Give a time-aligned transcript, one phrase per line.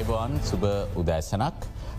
[0.00, 0.62] අයිබවන් සුබ
[0.96, 1.56] උදෑසනක්.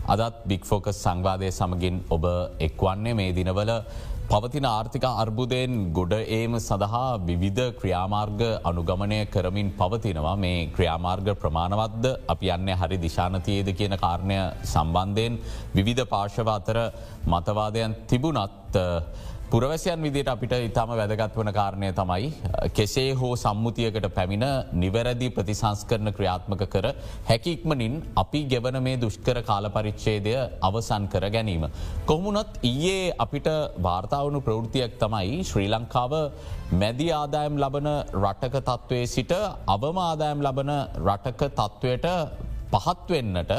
[0.08, 2.24] අදත් බික්‍ෆෝකස් සංවාදය සමගින් ඔබ
[2.60, 3.72] එක්වන්නේ මේ දිනවල
[4.32, 10.36] පවතින ආර්ථික අර්බුදයෙන් ගොඩ ඒම සඳහා විවිධ ක්‍රියාමාර්ග අනුගමනය කරමින් පවතිනවා.
[10.36, 14.40] මේ ක්‍රියාමාර්ග ප්‍රමාණවත්ද අපි යන්න හරි දිශානතියේද කියන කාරණය
[14.74, 15.38] සම්බන්ධයෙන්
[15.78, 16.80] විවිධ පාර්ශව අතර
[17.28, 18.74] මතවාදයන් තිබුණත්
[19.52, 22.28] පුරවැසියන් විදිට අපිට ඉතාම වැදගත් වන කාරණය තමයි
[22.78, 26.86] කෙසේ හෝ සම්මුතියකට පැමිණ නිවැරදි ප්‍රතිසංස්කරන ක්‍රියාත්මක කර
[27.30, 31.66] හැකික්මනින් අපි ගෙවන මේ දුෂ්කර කාලපරිච්චේදය අවසන් කර ගැනීම.
[32.06, 33.50] කොහමුණත් ඊයේ අපිට
[33.88, 36.16] වාර්තාවනු ප්‍රෘතියක් තමයි ශ්‍රී ලංකාව
[36.74, 37.90] මැදි ආදායම් ලබන
[38.22, 39.36] රටක තත්ත්වයේ සිට
[39.68, 40.72] අවම ආදායම් ලබන
[41.08, 42.08] රටක තත්ත්වයට
[42.74, 43.52] පහත්වෙන්නට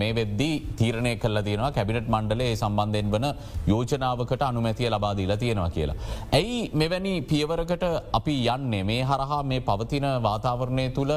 [0.00, 3.26] මේ වෙද්දී තීරණය කල තියෙනවා කැබිනට මණ්ඩලේ සම්බන්ධයෙන් වන
[3.72, 5.96] යෝජනාවකට අනුමැතිය ලබාදීලා තියෙනවා කියලා.
[6.38, 7.84] ඇයි මෙවැනි පියවරකට
[8.18, 11.14] අපි යන්නේ මේ හරහා මේ පවතින වාතාවරණය තුළ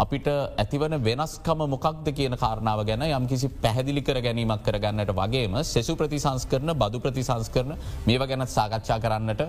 [0.00, 5.96] අපිට ඇතිවන වෙනස්කම මොකක්ද කියන කාරණාව ගැන යම් කිසි පැහැදිලි කර ගැනීමක් කරගන්නට වගේම සෙසු
[6.00, 7.74] ප්‍රතිසංස් කරන බදු ප්‍රතිසංස් කරන
[8.06, 9.42] මේව ගැනත් සාකච්ඡා කරන්නට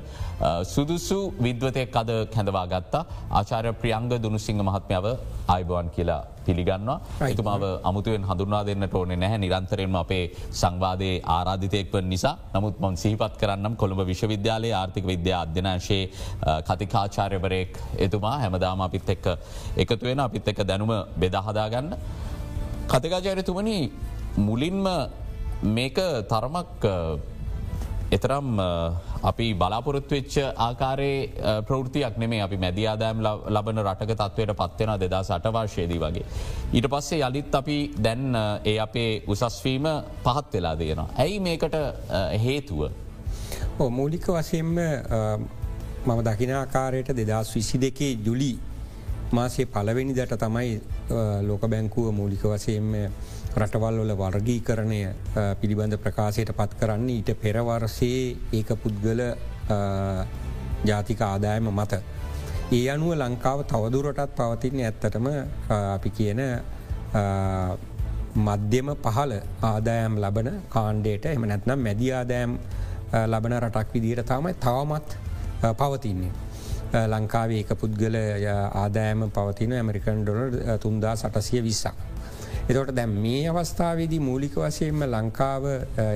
[0.65, 3.07] සුදුසු විද්වතයක් අද කැඳවා ගත්තා.
[3.31, 5.07] ආචාරය ප්‍රියංග දුනුසිංහ මහත්මාව
[5.47, 6.99] ආයිබවන් කියලා පිළිගන්නවා.
[7.23, 9.37] එතුමාව අමුතුවෙන් හඳුනා දෙන්නට ඕනේ නැහැ.
[9.37, 12.35] නිරන්තරයෙන්ම අපේ සංවාදයේ ආරාධිතයෙක්ව නිසා.
[12.53, 16.03] නමුත් මං සිහිපත් කරන්නම් කොළඹ විශ්වවිද්‍යාලයේ ආර්ථික විද්‍යා අධ්‍යනාශයේ
[16.67, 18.35] කතිකාචාර්යවරයෙක් එතුමා.
[18.43, 19.25] හැමදාම අපිත් එක්ක
[19.77, 21.93] එකතුවෙන අපිත් එක දැනුම බෙදහදාගන්න.
[22.87, 23.91] කතකාචාරයතුමනි
[24.37, 24.87] මුලින්ම
[25.63, 26.85] මේක තරමක්
[28.11, 28.47] එතරම්
[29.23, 33.21] අපි බලාපොරොත්වෙච්ච ආකාරයේ ප්‍රෘතියක් නෙමේ අපි මැදියාදෑම්
[33.55, 36.25] ලබන රටක තත්වයට පත්වෙන දෙදා සටවර්ශයේදී වගේ.
[36.73, 39.85] ඊට පස්සේ යළිත් අපි දැන් ඒ අපේ උසස්වීම
[40.25, 41.09] පහත් වෙලා දෙයනවා.
[41.17, 41.75] ඇයි මේකට
[42.45, 42.89] හේතුව.
[43.89, 44.75] මූලික වසයෙන්ම
[46.01, 48.57] මම දකිනාකාරයට දෙදස් විසි දෙකේ ජුලි
[49.31, 50.81] මාසේ පලවෙනි දට තමයි
[51.41, 52.95] ලෝක බැංකුව මූලික වසයෙන්ම
[53.55, 55.01] රටවල් වල වර්ගීකරණය
[55.61, 59.21] පිළිබඳ ප්‍රකාශයට පත් කරන්න ඊට පෙරවර්සයේ ඒක පුද්ගල
[60.85, 62.01] ජාතික ආදායම මත.
[62.71, 65.27] ඒ අනුව ලංකාව තවදුරටත් පවතින්නේ ඇත්තටම
[65.69, 66.41] අපි කියන
[68.37, 72.59] මධ්‍යම පහල ආදායම් ලබන කාණ්ඩේට එම නැත්නම් මැදි ආදායම්
[73.25, 75.09] ලබන රටක් විදිහට තමයි තවමත්
[75.77, 76.31] පවතින්නේ.
[76.93, 78.15] ලංකාවේ ඒක පුද්ගල
[78.75, 81.95] ආදායම පවතින ඇමරිකන් ඩොල තුන්දා සටසිය විස්සක්.
[82.69, 85.63] එතොට දැම් මේ අවස්ථාවේදී මූලික වශයෙන්ම ලංකාව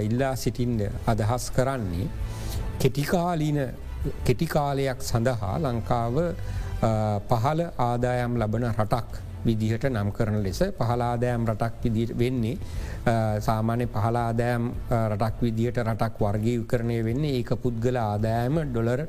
[0.08, 0.82] ඉල්ලා සිටින්ඩ
[1.12, 2.08] අදහස් කරන්නේ
[2.80, 3.60] කෙටිකාලීන
[4.28, 6.16] කෙටිකාලයක් සඳහා ලංකාව
[7.30, 12.58] පහල ආදායම් ලබන රටක් විදිහට නම් කරන ලෙස පහලාදෑම් රටක් විදිට වෙන්නේ
[13.40, 14.70] සාමාන්‍ය පහලාදෑම්
[15.10, 19.08] රටක් විදිහට රටක් වර්ගී කරණය වෙන්නේ ඒක පුද්ගල ආදෑම ඩොලර්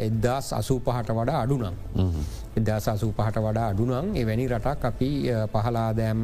[0.00, 1.74] එද්දාස් අසූ පහට වඩා අඩුනම්.
[2.56, 5.10] එදා සසූ පහට වඩා අඩුනං එවැනි රටක් අපි
[5.52, 6.20] පහලාදෑම්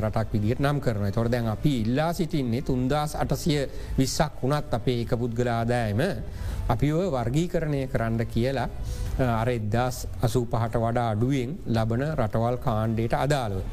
[0.00, 3.60] රටක් විදිට නම් කරන තොර දැන් අපි ඉල්ලා සිටින්නේ තුන්දස් අටසිය
[3.98, 6.02] විස්සක් වුණත් අපේ ඒක පුද්ගල ආදෑම
[6.68, 8.68] අපි ඔය වර්ගීකරණය කරන්න කියලා
[9.18, 13.64] අර එදදාස් අසූ පහට වඩා අඩුවෙන් ලබන රටවල් කාණ්ඩයට අදාළුව.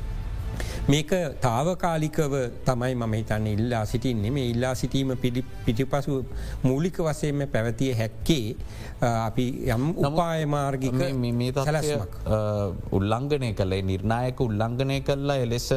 [0.91, 2.33] මේක තාවකාලිකව
[2.67, 5.15] තමයි මම හිතන්න ඉල්ලා සිටින්නේ මේ ඉල්ලා සිටීම
[5.65, 6.25] පිටිපසු
[6.63, 8.55] මූලික වසයෙන්ම පැවතිය හැක්කේ
[8.99, 9.45] අපි
[9.75, 10.99] යම් උපාය මාර්ගික
[11.55, 12.17] සැලස්මක්.
[12.91, 15.69] උල්ලංඝනය කළේ නිර්ණයක උල්ලංඝනය කල්ලා එලෙස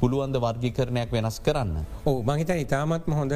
[0.00, 1.84] පුළුවන්ද වර්ගිකරණයක් වෙනස් කරන්න.
[2.06, 3.34] ඕ මහිත ඉතාමත්ම හොඳ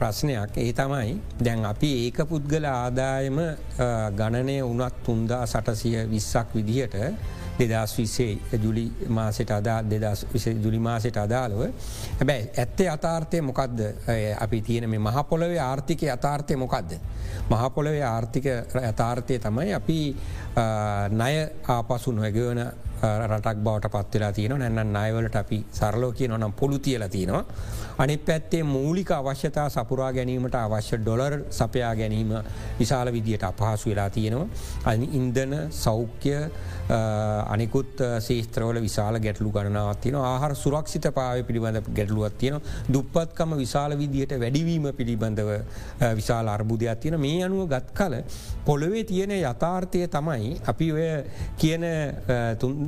[0.00, 0.56] ප්‍රශ්නයක්.
[0.56, 3.40] ඒ තමයි දැන් අපි ඒක පුද්ගල ආදායම
[4.18, 6.96] ගණනය වනත් තුන්දා සටසිය විස්සක් විදිහට
[7.58, 11.60] දෙදස් විසේ ජුලි මාසට අදා දෙදස් විස ජුලි මාසට අදාළව
[12.18, 13.80] හැබැයි ඇත්තේ අතාර්ථය මොකක්ද
[14.40, 16.98] අපි තියෙන මේ මහපොලොවේ ආර්ථිකය අතාර්ථය මොකක්ද.
[17.50, 18.46] මහපොලොවේ ආර්ථික
[18.82, 19.98] ඇතාර්ථය තමයි අපි
[21.12, 21.32] නය
[21.68, 22.60] ආපසු නොවැගවන
[23.02, 27.44] රටක් බවට පත්වෙලා තියෙන නැන්න නයවලට අපි සරලෝ කිය නොනම් පොළු තියලා තියෙනවා.
[27.98, 32.32] අනි පැත්තේ මූලික අවශ්‍යතා සපුරා ගැනීමට අවශ්‍ය ඩොලර් සපයා ගැනීම
[32.78, 34.48] විශාල විදියට අපහසු වෙලා තියෙනවා.
[34.84, 36.34] අනි ඉන්දන සෞඛ්‍ය
[37.48, 44.34] අනිකුත් සේස්ත්‍රවල විශාල ගැටලු ගණනාවත් තියෙන ආහර සුරක්ෂිත පාව පිළිබඳ ගැටලුවත් තියෙන දුප්පත්කම විශාල විදිහට
[44.36, 45.50] වැඩිවීම පිළිබඳව
[46.14, 48.14] විශාල අර්බුදයක් තියෙන මේ අනුව ගත් කල
[48.64, 51.08] පොළොවේ තියෙන යථාර්ථය තමයි අපි ඔය
[51.58, 51.84] කියන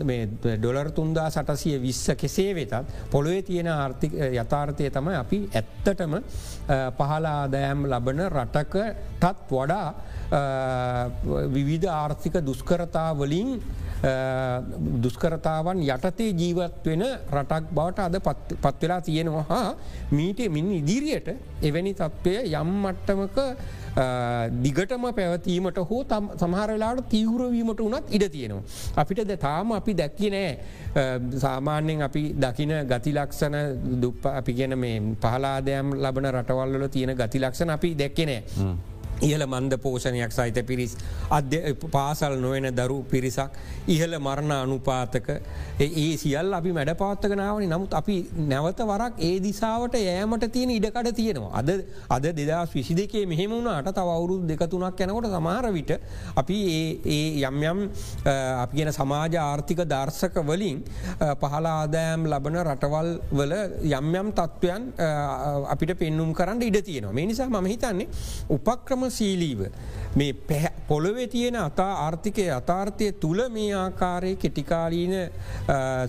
[0.03, 2.75] ඩොලර් තුන්දා සටසිය විශ්ස කෙසේ වෙතත්
[3.11, 4.12] පොළොවේ තියෙන ආර්ථික
[4.43, 6.15] යථාර්ථය තමයි අපි ඇත්තටම
[7.00, 9.89] පහලාදෑම් ලබන රටකටත් වඩා
[11.56, 13.61] විවිධ ආර්ථික දුස්කරතා වලින්
[15.05, 17.03] දුස්කරතාවන් යටතේ ජීවත් වෙන
[17.35, 18.17] රටක් බවට අද
[18.62, 19.45] පත්වෙලා තියෙනවා.
[19.49, 19.75] හා
[20.11, 21.29] මීට මින් ඉදිරියට
[21.62, 23.39] එවැනි තත්ත්වය යම් මට්ටමක
[24.64, 26.02] දිගටම පැවතීමට හෝ
[26.43, 28.62] සමහරලාට තීවරවීමට වනත් ඉඩ තියෙනවා.
[28.96, 30.50] අපිට ද තාම අපි දැක්කි නෑ
[31.44, 33.56] සාමාන්‍යෙන් අපි දකින ගතිලක්ෂණ
[34.02, 38.43] දුප්ප අපි ගැන මේ පහලාදයම් ලබන රටවල්ල තියෙන ගතිලක්ෂණ අපි දැක්කනෑ.
[39.20, 40.97] ඉහළ මන්ද පෝෂණයක් සහිත පිරිස්
[41.31, 45.29] අධ්‍ය පාසල් නොවෙන දරු පිරිසක් ඉහළ මරණ අනුපාතක
[45.81, 48.17] ඒ සියල් අපි මැඩ පවත්තකනාවනි නමුත් අපි
[48.49, 51.53] නැවත වරක් ඒ දිසාවට යෑමට තියෙන ඉඩකඩ තියෙනවා.
[51.53, 51.70] අද
[52.09, 55.93] අද දෙදස් විසි දෙකේ මෙහෙමුණට තවවුරුදු දෙකතුනක් යැනකොට සමහර විට
[56.37, 56.59] අපි
[57.06, 57.81] ඒ යම් යම්
[58.59, 60.82] අපි ගෙන සමාජ ආර්ථික දර්ශක වලින්
[61.43, 63.55] පහල ආදෑම් ලබන රටවල් වල
[63.91, 64.88] යම් යම් තත්ත්වයන්
[65.69, 67.12] අපිට පෙන්නුම් කරන්න ඉඩ තියෙනවා.
[67.12, 68.09] මේ නිසා මම හිතන්නේ
[68.50, 69.63] උපක්‍රම සීලීව.
[70.17, 70.35] මේ
[70.89, 75.15] පොළොවෙ තියෙන අතා ආර්ථිකය අතාර්ථය තුළ මේ ආකාරය කෙටිකාලීන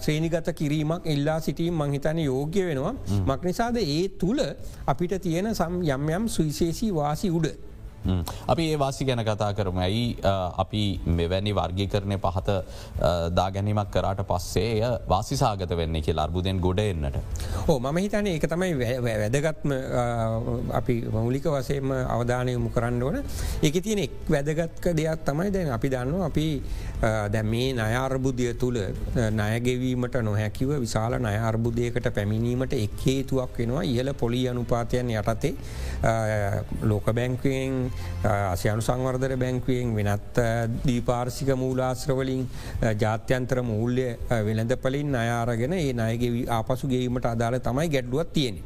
[0.02, 2.94] ශ්‍රේණිගත කිරීමක් එල්ලා සිටීම මංහිතන යෝග්‍ය වෙනවා.
[3.26, 4.44] මක්නිසාද ඒ තුළ
[4.88, 7.69] අපිට තියෙන සම් යම් යම් සුවිශේෂී වාසි උඩ.
[8.48, 9.78] අපි ඒ වාසි ගැන කතා කරම.
[9.78, 10.18] ඇයි
[10.64, 10.84] අපි
[11.20, 12.50] මෙවැනි වර්ගීකරණය පහත
[13.40, 17.18] දාගැනීමක් කරට පස්සේ එය වාසිසාගත වෙන්නේ කිය අර්බුදෙන් ගොඩ එන්නට.
[17.68, 18.74] ඕ මම හිතන ඒක තමයි
[19.06, 19.74] වැදගත්ම
[20.82, 23.18] අපි මෞලික වසයම අවධානයමු කරන්න ඕන.
[23.62, 26.48] එක තියෙන එක් වැදගත්ක දෙයක් තමයි දැන් අපි දන්න අපි
[27.34, 28.80] දැ මේ නයාර්බුදය තුළ
[29.42, 33.84] නයගෙවීමට නොහැකිව විශාල නයාර්බුදයකට පැමිණීමට එක් හේතුවක් වෙනවා.
[33.84, 35.54] ඉහල පොලි අනුපාතයන් යටතේ
[36.84, 37.89] ලෝක බැංකුවෙන්
[38.26, 40.42] අසයනු සංවර්ධර බැංකුවෙන් වෙනත්
[40.84, 42.44] දීපාර්සික මූලාශ්‍රවලින්
[42.98, 44.08] ජාත්‍යන්තර මූල්‍ය
[44.42, 48.60] වෙළඳ පලින් අයාරගෙන ඒ අයගේ ආපසු ගේීමට අදාළ තමයි ගැඩ්ඩුවත් තියෙන.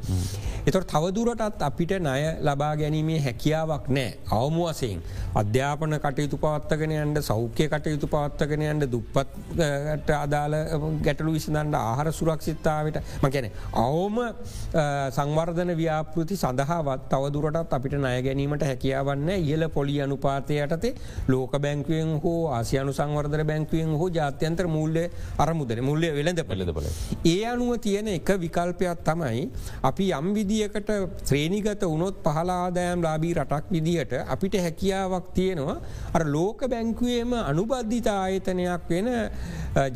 [0.65, 5.01] එතොට තවදුරටත් අපිට ණය ලබා ගැනීමේ හැකියාවක් නෑ අවම වසයෙන්
[5.35, 10.55] අධ්‍යාපන කටයුතු පවත්තගෙන යන්ට සෞඛ්‍ය කටයුතු පවත්තගෙන යන්ට දුප්පත්ට අදාළ
[11.03, 14.19] ගැටලු විසඳන්ට ආහර සුරක්ෂිත්තාවට මකැන අවම
[15.11, 20.93] සංවර්ධන ව්‍යාපෘති සඳහාවත් තවදුරටත් අපිට ණය ගැනීමට හැකියාව වන්න ඉහල පොලි අනුපාතය යටතේ
[21.33, 24.97] ලෝක බැංකුවෙන් හෝ ආසියනු සංවර්ධර බැංකුවෙන් හෝ ජාත්‍යන්ත්‍ර මුල්ල
[25.45, 26.87] අරමුදන මුල්ලය වෙළඳ පලද පල.
[27.33, 29.43] ඒ අනුව තියෙන එක විකල්පයක් තමයි
[29.89, 30.91] අපි යම් විදිකට
[31.27, 35.77] ශ්‍රේණිගත වුණොත් පහලාදෑම් ලාබී රටක් විදිහට අපිට හැකියාවක් තියෙනවා
[36.13, 39.09] අර ලෝක බැංකුවේම අනුබද්ධිතා ආයතනයක් වෙන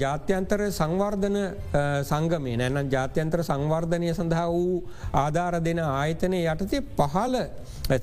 [0.02, 1.38] ජාත්‍යන්තර සංවර්ධන
[2.12, 4.78] සංගමේ නැන ජාත්‍යන්ත්‍ර සංවර්ධනය සඳහා වූ
[5.24, 7.36] ආධාර දෙන ආයතනය යටතේ පහල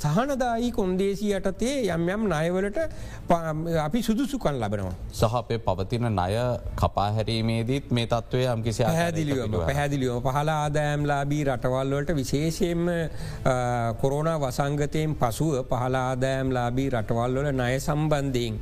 [0.05, 0.71] සහනදායි
[1.05, 2.79] කොන්දේසි යටතේ යම් යම් නයවලට
[3.79, 4.95] අපි සුදුසුකන් ලබනවා.
[5.13, 6.35] සහ අපේ පවතින ණය
[6.77, 12.85] කපාහැරීමේදීත් මේ තත්ත්වය යම් කිසි පැහැදිලිවම පැහැදිලිවම පහල ආදෑම්ලාබී රටවල්වලට විශේෂයෙන්ම
[14.01, 18.59] කොරෝණ වසංගතයෙන් පසුව පහල ආදෑම්ලාබී රටවල්වල ණය සම්බන්ධයෙන්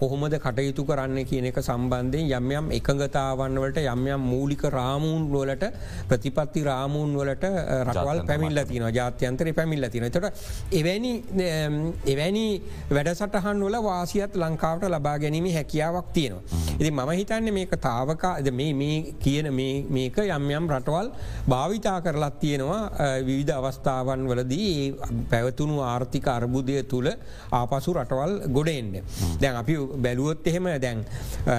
[0.00, 5.72] කොහොමද කටයුතු කරන්න කියන එක සම්බන්ධයෙන් යම් යම් එකඟතාවන් වලට යම් යම් මූලික රාමූන් වලට
[6.08, 7.52] ප්‍රතිපත්ති රාමූන් වලට
[7.82, 10.30] රටවල් පැමිල්ල තින ජාත්‍යන්තර පැමිල්ල තින තොට
[10.72, 11.12] එවැනි
[12.06, 12.46] එවැනි
[12.90, 16.42] වැඩසටහන් වල වාසියත් ලංකාවට ලබා ගැනීම හැකියාවක් තියෙනවා.
[16.74, 19.46] ඉති මම හිතන්න මේක තාවකා මේ කියන
[19.90, 21.08] මේක යම් යම් රටවල්
[21.48, 22.82] භාවිතා කරලත් තියෙනවා
[23.26, 24.94] විවිධ අවස්ථාවන් වලදී
[25.30, 27.08] පැවතුණු ආර්ථික අර්බුදය තුළ
[27.52, 29.02] ආපසු රටවල් ගොඩෙන්න්න.
[29.40, 31.04] දැන් අපි බැලුවොත් එහෙම දැන්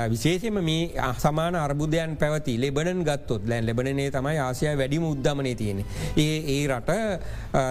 [0.10, 5.86] විශේෂම මේ සමාන අර්බුදයන් පැවති ලෙබනන් ගත්තොත් ලැන් ලෙබනේ තමයි ආසිය වැඩිම උද්ධමනය තියෙන.
[6.18, 6.92] ඒ ඒ රට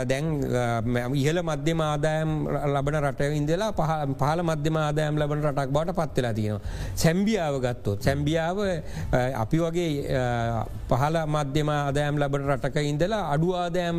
[0.08, 0.26] දැන්
[1.14, 2.31] ඉහල මධ්‍යම ආදායම්
[2.74, 3.70] ලබන රට ඉන්දලා
[4.20, 6.62] පහල මධ්‍යම ආදායම් ලබන රටක් බවට පත්වෙලා තියෙනවා.
[7.02, 7.98] සැම්බියාව ගත්තොත්.
[8.06, 8.58] සැම්බියාව
[9.42, 9.90] අපි වගේ
[10.90, 13.98] පහල මධ්‍යම ආදායම් ලබන රටක ඉඳලා අඩු ආදායම්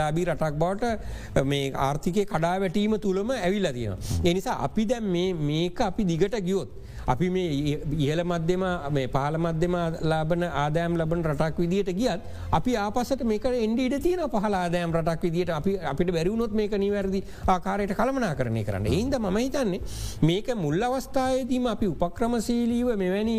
[0.00, 4.00] ලාබී රටක් බවට මේ ආර්ථිකය කඩා වැටීම තුළම ඇවිල්ල තියෙනවා.
[4.30, 5.12] එනිසා අපි දැම්
[5.50, 6.70] මේක අපි දිගට ගියොත්.
[7.06, 8.64] අපි මේ ඉහල මධ්‍යම
[8.96, 9.74] මේ පාල මධ්‍යම
[10.10, 12.20] ලාබන ආදෑම් ලබන රටක් විදිට ගියත්
[12.58, 17.20] අපි ආපසට මේක එන්ඩට තියන පහල ආදෑම් රටක් විදිට අපි අපිට බැරිවුණොත් මේක නිවැරදි
[17.54, 18.86] ආකාරයට කළමනා කරණය කරන්න.
[18.86, 19.80] එහින්ද මම හිතන්නේ
[20.22, 23.36] මේක මුල් අවස්ථායදීම අපි උපක්‍රමශීලීව මෙවැනි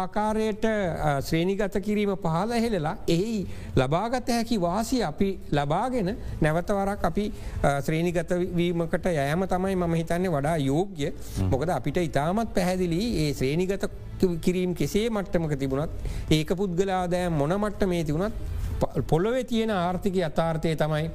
[0.00, 0.66] ආකාරයට
[1.28, 3.38] ශ්‍රේණිගත කිරීම පහල හෙළලා එහි
[3.76, 6.12] ලබාගත හැකි වාසි අපි ලබාගෙන
[6.44, 7.26] නැවතවරක් අපි
[7.86, 11.02] ශ්‍රේණිගතවීමකට යෑම තමයි මම හිතන්නේ වඩා යෝග්‍ය.
[11.52, 13.86] මොකද අපිට ඉතාමත් පැහැදිලි ඒ ශ්‍රේණිගත
[14.40, 15.92] කිරීම් කෙසේ මට්ටමක තිබුණත්
[16.30, 18.36] ඒක පුද්ගලාදෑ මොන මට්ට මේ තිබුණත්
[19.06, 21.10] පොළොවෙ තියෙන ආර්ථික අතාර්ථය තමයි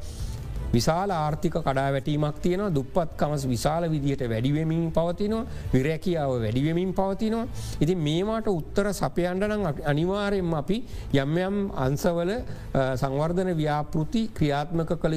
[0.74, 7.46] විශාල ආර්ථික කඩා වැටීමක් තියෙනවා දුප්පත්කමස් විශාල විදිහට වැඩිවෙමින් පවතිනවා විරැකියාව වැඩිවෙමින් පවතිනවා.
[7.84, 10.78] ඉතින් මේවාට උත්තර සපයන්ඩනම් අනිවාරයෙන් අපි
[11.24, 12.32] යම්යම් අන්සවල
[13.01, 15.16] සංවර්ධන ව්‍යාපෘති ක්‍රියාත්මක කළ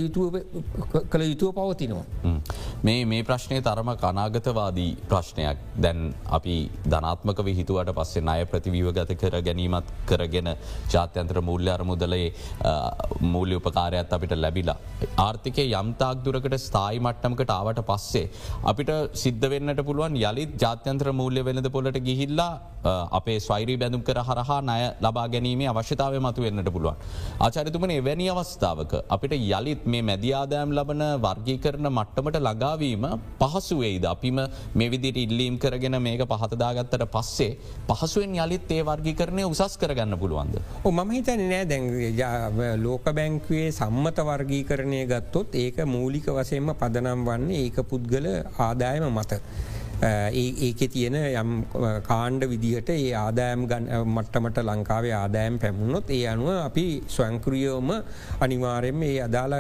[1.12, 2.04] කළ යුතුව පවතිනවා.
[2.82, 6.56] මේ මේ ප්‍රශ්නය තරම කනාගතවාදී ප්‍රශ්නයක් දැන් අපි
[6.92, 10.50] ධනාත්මක විහිතුවට පස්සේ අය ප්‍රතිවීව ගත කර ගැනීමත් කරගෙන
[10.92, 12.26] ජාත්‍යන්ත්‍ර මූල්‍ය අරමුදලේ
[13.20, 14.76] මූල්‍ය උපකාරයත් අපිට ලැබිලා.
[15.44, 18.28] ආර්ථිකය යම්තාක් දුරකට ස්ථායි මට්ටමකට ආවට පස්සේ.
[18.64, 22.52] අපිට සිද්ධ වෙන්නට පුළුවන් යළිත් ජාත්‍යන්ත්‍ර මූල්‍ය වෙනද පොලට ගිහිල්ලා
[23.12, 26.96] අපේ ස්වෛරී බැඳුම් කර හරහා නය ලබා ගැනීමේ අවශ්‍යතාව මතු වෙන්නට පුළුවන්.
[27.40, 33.06] ආචරිතුමන එවැනි අවස්ථාවක අපිට යළිත් මේ මැදියාදෑම් ලබන වර්ගී කරන මට්ටමට ලගාවීම
[33.40, 34.40] පහසුවේද අපිම
[34.74, 37.52] මේ විදිට ඉල්ලීම් කරගෙන මේක පහතදාගත්තට පස්සේ
[37.90, 40.56] පහසුවෙන් යළිත් ඒ වර්ගි කරණය උසස් කරගන්න පුළුවන්ද.
[40.86, 41.84] මම හිතන නෑ දැන්
[42.84, 45.00] ලෝක බැංකුවේ සම්මත වර්ගී කරණය
[45.34, 48.26] ගත්තොත් ඒක මූලික වසයෙන්ම පදනම් වන්නේ ඒක පුද්ගල
[48.56, 49.32] ආදායම මත.
[50.02, 51.50] ඒක තියෙන යම්
[52.02, 53.66] කාණ්ඩ විදිහට ඒ ආදායම්
[54.06, 57.90] මට්ටමට ලංකාවේ ආදායම් පැමුණොත් ඒ අනුව අපි ස්වංකරියෝම
[58.40, 59.54] අනිවාරයෙන් ඒ අදාළ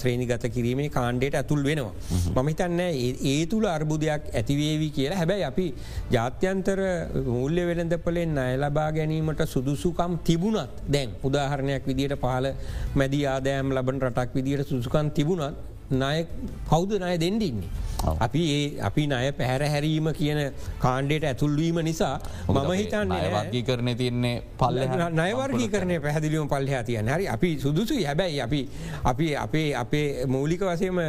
[0.00, 1.94] ශ්‍රේණිගත කිරීමේ කාණ්ඩයට ඇතුල් වෙනවා.
[2.34, 5.66] මම හිතන්න ඒ තුළ අර්බුදයක් ඇතිවේවි කියලා හැබැයි අපි
[6.10, 6.80] ජාත්‍යන්තර
[7.28, 12.46] මුල්්‍ය වෙළඳපලෙන් අය ලබා ගැනීමට සුදුසුකම් තිබුණත් දැන් උදාහරණයක් විදිට පහල
[12.94, 15.56] මැදි ආදෑම් ලබන රටක් විදිට සුසුකන් තිබුණත්
[15.92, 16.26] නාය
[16.68, 17.70] කෞද නය දෙන්ඩඉන්නේ.
[18.18, 20.40] අපි ඒ අපි නය පැහැර හැරීම කියන
[20.78, 22.14] කාණ්ඩයට ඇතුල්වීම නිසා
[22.48, 24.80] මම හිතන්න වර්ගී කරන තියන්නේ පල්ල
[25.12, 28.62] නයවර්ගී කරන පැහදිලියම පල්හ තියන හරි අපි සුදුසු හැබැයි අපි
[29.04, 31.00] අපි අපේ අපේ මූලික වසයම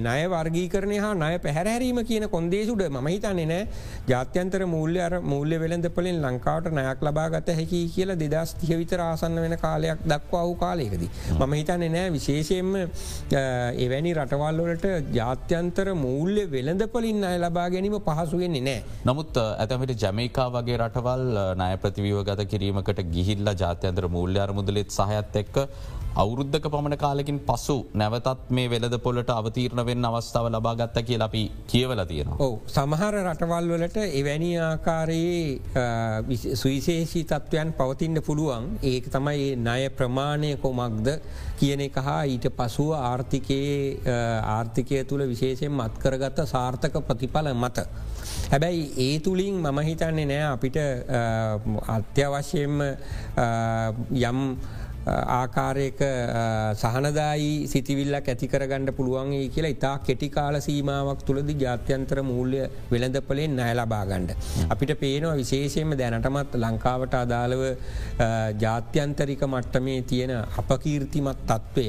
[0.00, 3.66] නය වර්ගී කරනය හා නය පැහැරහැරීම කියන කොන්දේසුඩ ම හිතන්නේ නෑ.
[4.08, 9.40] ජාත්‍යන්තර මූල්‍ය අර මූල්‍ය වෙළඳ පලින් ලංකාවට නයක් ලබාගත හැකි කියලා දෙදස් තිය විතර ආසන්න
[9.44, 11.10] වෙන කාලයක් දක්වා වූ කාලයකදී.
[11.38, 12.12] මම හිතන්නේ නෑ.
[12.12, 12.72] විශේෂයෙන්ම
[13.78, 15.92] එවැනි රටවල්ලොලට ජාත්‍යන්තර
[16.32, 18.82] මූල්‍ය වෙළඳපලින් අය ලබා ගැනීම පහසුවෙන්නේ නෑ.
[19.08, 21.24] නමුත් ඇතමට ජමයිකා වගේ රටවල්
[21.60, 25.56] නය ප්‍රතිවීව ගත කිරීමකට ගිහිල්ල ජාත්‍යන්තර මූල්‍ය අරමුදලෙත් සහයත් එක්ක
[26.14, 32.00] අවුරුද්ධක පමණ කාලකින් පසු නැවතත් මේ වෙලද පොලට අවතීරණ වෙන්න අවස්ථාව ලබාගත්ත කිය අපි කියවල
[32.04, 32.36] තියෙනවා.
[32.38, 35.60] ඔව සමහර රටවල් වලට එවැනි ආකාරයේ
[36.54, 41.08] සුවිශේෂී තත්ත්වයන් පවතින්න පුළුවන් ඒක තමයි ණය ප්‍රමාණය කොමක්ද
[41.58, 43.78] කියන එක හා ඊට පසුව ආර්ථිකයේ
[44.56, 47.86] ආර්ථිකය තුළ විශේෂයෙන් මත්කරගත්ත සාර්ථක ප්‍රතිඵල මත.
[48.50, 50.76] හැබැයි ඒ තුළින් මම හිතන්නේ නෑ අපිට
[51.88, 52.78] අත්‍යවශ්‍යයෙන්ම
[54.22, 54.40] යම්
[55.06, 56.00] ආකාරයක
[56.82, 62.60] සහනදායි සිතිවිල්ලක් ඇතිකරගණඩ පුළුවන් කියලා ඉතා කෙටිකාල සීමාවක් තුළද ජාත්‍යන්තර මූල්‍ය
[62.92, 64.30] වෙළඳපලෙන් නෑ ලබාගණ්ඩ.
[64.72, 67.62] අපිට පේනවා විශේෂයෙන්ම දැනටමත් ලංකාවට අදාළව
[68.64, 70.32] ජාත්‍යන්තරික මට්ටමේ තියෙන
[70.62, 71.86] අපකීර්තිමත් තත්ත්වය.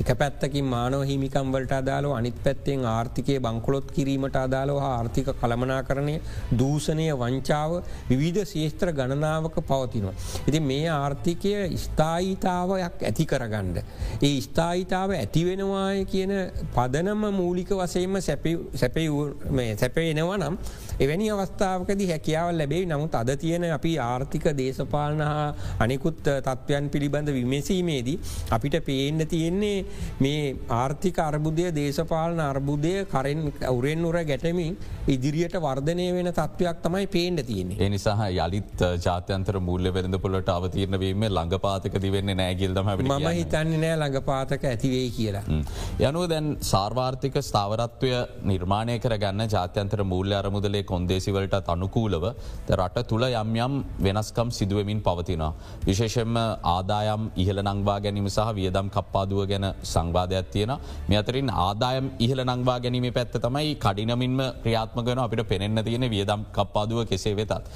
[0.00, 6.16] එක පැත්තකින් මානව හිමිකම්වලට අදාලෝ අනිත් පැත්තෙන් ආර්ථිකය බංකොලොත් කිරීමට අදාලෝ ආර්ථික කළමනා කරණය
[6.58, 7.78] දූෂණය වංචාව
[8.10, 10.16] විවිධ ශේෂත්‍ර ගණනාවක පවතිනවා.
[10.48, 11.54] ඉති මේ ආර්ථිකය
[11.84, 13.78] ස්ථායිතා ස්ථාවයක් ඇති කරගණ්ඩ.
[14.20, 16.32] ඒ ස්ථායිතාව ඇතිවෙනවාය කියන
[16.74, 18.16] පදනම මූලික වසේම
[18.76, 20.56] සැපෙනවා නම්
[20.98, 25.46] එවැනි අවස්ථාවකද හැකියාව ලැබේ නමුත් අද තියෙන අපි ආර්ථික දේශපාලන හා
[25.78, 28.18] අනිකුත් තත්ත්වයන් පිළිබඳ විමසීමේදී
[28.50, 29.78] අපිට පේන්න තියෙන්නේ
[30.20, 34.76] මේ ආර්ථික අර්බුදය දේශපාලන අර්බුදය කරෙන් අවුරෙන් උර ගැටමින්
[35.08, 37.80] ඉදිරියට වර්ධනය වෙන තත්ත්වයක් තමයි පේන්න තියෙන්නේ.
[37.80, 44.64] එනිසාහ යළිත් ජාත්‍යන්තර මූල්‍ය වෙරඳ පොලට අවතීරණ වීම ළඟපාතක දිවෙන්න නෑගිල්දම ම හිතන්නේ නෑ ළඟපාතක
[44.72, 45.44] ඇතිවේ කියලා.
[46.08, 48.10] යනුව දැන් සාර්වාර්ථික ස්ථාවරත්වය
[48.50, 52.24] නිර්මාණය කරගන්න ජාත්‍යන්තර මූල්‍ය අරමුදලේ කොන්දේසිවලට අනුකූලව
[52.78, 53.74] රට තුළ යම් යම්
[54.06, 55.52] වෙනස්කම් සිදුවමින් පවතිනවා.
[55.88, 56.36] විශේෂෙන්ම
[56.74, 60.72] ආදායම් ඉහල නංවා ගැනීම සහ වියදම් කප්පාදුව ගැන සංවාධයක් තියෙන
[61.08, 67.06] මෙ අතරින් ආදායම් ඉහල නංවා ගැනීම පැත්ත තමයි කඩිනමින්ම ක්‍රියාත්මගන අපිට පෙනෙන්න්න තියෙන වියදම් කප්පාදුව
[67.12, 67.70] කෙසේ වෙතත්.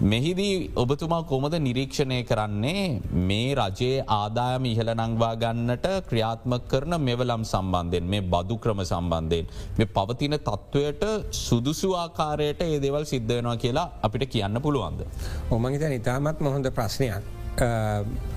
[0.00, 8.04] මෙහිදී ඔබතුමා කොමද නිරීක්ෂණය කරන්නේ මේ රජයේ ආදායම ඉහල නංවා ගන්නට ක්‍රියාත්ම කරන මෙවලම් සම්බන්ධයෙන්
[8.04, 9.46] මේ බදු ක්‍රම සම්බන්ධයෙන්.
[9.78, 15.04] මේ පවතින තත්ත්වයට සුදුසු ආකාරයට ඒ දෙවල් සිද්ධ වෙනවා කියලා අපිට කියන්න පුළුවන්ද.
[15.50, 17.22] ඔමගේත නිතාමත් මොහොඳ ප්‍රශ්නයක්.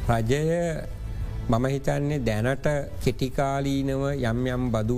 [0.10, 0.44] රජය
[1.46, 2.68] මම හිතන්නේ දැනට
[3.00, 4.98] කෙටිකාලීනව යම් යම් බදු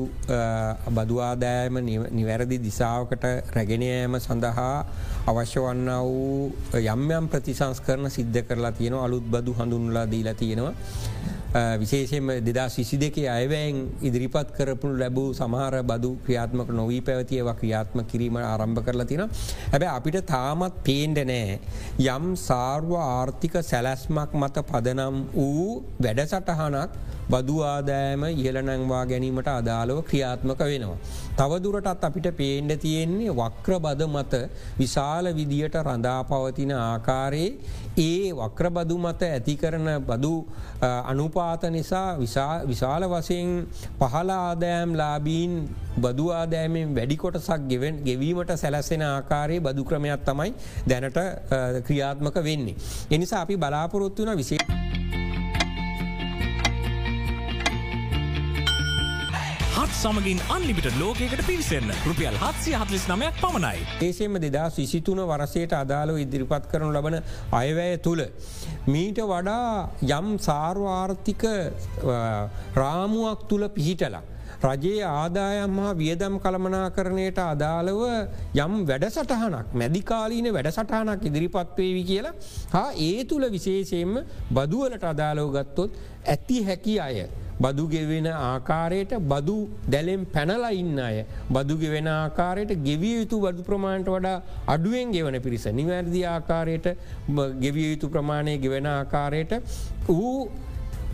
[0.89, 1.79] බදුආදෑම
[2.11, 4.77] නිවැරදි දිසාාවකට රැගෙනයෑම සඳහා
[5.27, 6.53] අවශ්‍ය වන්න වූ
[6.85, 10.73] යම් යම් ප්‍රතිසංස්කරන සිද්ධ කරලා තියෙන අලුත් බදු හඳුන්ලා දීලා තියෙනවා.
[11.81, 18.37] විශේෂෙන්ම දෙදා සිසි දෙකේ අයවැයෙන් ඉදිරිපත් කරපුු ලැබූ සමහර බදු ක්‍රියාත්මක නොවී පැවතියව ක්‍රියාත්ම කිරීම
[18.43, 19.23] ආරම්භ කරලා තින.
[19.67, 21.59] හැබැ අපිට තාමත් පේන්ඩ නෑ.
[22.07, 26.91] යම් සාර්ව ආර්ථික සැලැස්මක් මත පදනම් වූ වැඩසටහනක්
[27.29, 30.99] බදු ආදෑම ඉහලනැංවා ගැනීමට අදාළව ක්‍රියාත්මක වෙනවා.
[31.37, 34.33] තවදුරටත් අපිට පේන්ඩ තියෙන්නේ වක්‍ර බද මත
[34.79, 37.51] විශාල විදියට රඳා පවතින ආකාරයේ
[37.99, 40.33] ඒ වක්‍රබදු මත ඇති කරන බදු
[41.05, 42.07] අනුපාත නිසා
[42.65, 43.51] විශාල වසයෙන්
[43.99, 45.53] පහල ආදෑම් ලාබීන්
[45.97, 50.51] බදු ආදෑමෙන් වැඩි කොටසක් ගෙවන් ගෙවීමට සැලස්සෙන ආකාරයේ බදු ක්‍රමයක් තමයි
[50.87, 51.19] දැනට
[51.87, 52.75] ක්‍රියාත්මක වෙන්නේ.
[53.11, 54.86] එනිසා අපි බලාපොරොත්තු වන විශේ.
[59.87, 63.83] හත් සමගින් අන්ලිමිට ලෝකයකට පිවිසන්න රුපියල් හත්සිය හත්ලිස් නමයක් පමණයි.
[64.01, 67.15] ඒසේම දෙදා විසිතුන වරසයට අදාළව ඉදිරිපත් කරනු ලබන
[67.53, 68.23] අයවැය තුළ.
[68.87, 71.45] මීට වඩා යම් සාර්වාර්ථික
[72.75, 74.23] රාමුවක් තුළ පිහිටලා.
[74.63, 78.03] රජයේ ආදායම් හා වියදම් කළමනා කරණයට අදාළව
[78.57, 82.37] යම් වැඩසටහනක් මැදිකාලීන වැඩසටහනක් ඉදිරිපත්වේවි කියලා
[82.73, 84.15] හා ඒ තුළ විශේෂයෙන්ම
[84.51, 87.27] බදුවලට අදාළව ගත්තොත් ඇති හැකි අය.
[87.59, 89.57] බදු ගෙවෙන ආකාරයට බදු
[89.93, 91.25] දැලෙම් පැනලා ඉන්න අය.
[91.51, 94.37] බදු ගෙවෙන ආකාරයට ගෙවිය යුතු බදු ප්‍රමාණයට වඩා
[94.67, 95.65] අඩුවෙන් ගෙවන පිරිස.
[95.79, 96.87] නිවැරදි ආකාරයට
[97.63, 99.53] ගෙවිය යුතු ප්‍රමාණය ගෙවෙන ආකාරයට
[100.09, 100.49] වූ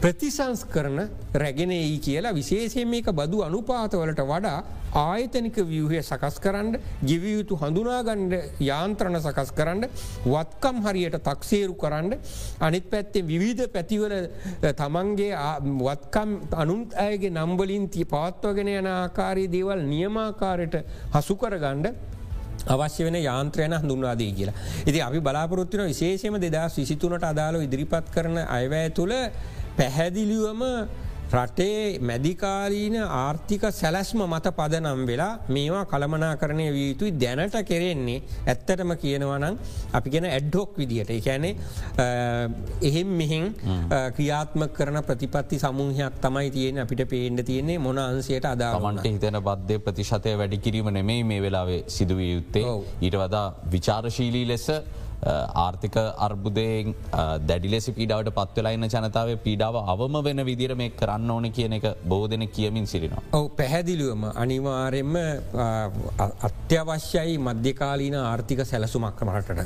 [0.04, 0.98] ප්‍රතිසංස් කරන
[1.34, 4.58] රැගෙනයි කියලා විශේෂයෙන් මේක බදු අනුපාතවලට වඩා
[5.02, 6.76] ආයතනික වියහය සකස් කරන්න
[7.10, 9.86] ජිවියයුතු හඳුනාගණ්ඩ යාන්ත්‍රණ සකස් කරන්න
[10.26, 12.18] වත්කම් හරියට තක්සේරු කරන්න
[12.62, 14.16] අනිත් පැත්තේ විවිධ පැතිවල
[14.82, 15.32] තමන්ගේ
[15.80, 20.78] වත්කම් අනුන්ත් අයගේ නම්බලින් ති පවත්වගෙන යන ආකාරී දේවල් නියමාකාරයට
[21.16, 21.96] හසු කරගණ්ඩ
[22.68, 24.60] අවශ්‍ය වෙන යාන්ත්‍රයන හඳුන්වාදී කියලා.
[24.86, 29.14] ඉති අපි බලාපොරොත්තින විශේෂම දෙදස් විසිතුනට අදාළ ඉදිරිපත් කරන අයවැය තුළ
[29.78, 30.62] පැහැදිලිවම
[31.34, 38.20] රටේ මැදිකාලීන ආර්ථික සැලැස්ම මත පදනම් වෙලා මේවා කළමනා කරණය විය යුතුයි දැනට කෙරෙන්නේ.
[38.52, 39.56] ඇත්තටම කියනවනම්
[40.00, 41.56] අපි ගෙන ඇඩ්ඩොක් විදිහට එකැනේ
[42.90, 43.46] එහෙම් මෙහින්
[44.18, 50.36] ක්‍රියාත්ම කරන ප්‍රතිපත්ති සමූහයක් තමයි තියෙන අපිට පේන්ඩ තියන්නේ මොන අන්සයට අදාමන්ට හිතන බද්ධය ප්‍රතිශතය
[50.42, 52.68] වැඩි කිරීම නෙමෙයි මේ වෙලාවේ සිදුවිය යුත්තේ.
[53.02, 54.68] ඊට වදා විචාරශීලී ලෙස
[55.64, 55.96] ආර්ථික
[56.28, 56.96] අර්බුදයෙන්
[57.50, 62.88] දැඩිලෙසි පීඩාවට පත්වෙලයින්න ජනතාව පීඩාව අවම වෙන විදිර මේ කරන්න ඕන කියන එක බෝධන කියමින්
[62.94, 63.24] සිරිනවා.
[63.34, 65.16] ඔව පැහැදිලිවම අනිවාරෙන්ම
[66.50, 69.62] අත්‍යවශ්‍යයි මධ්‍යකාලීන ආර්ථික සැලසුමක් මටට.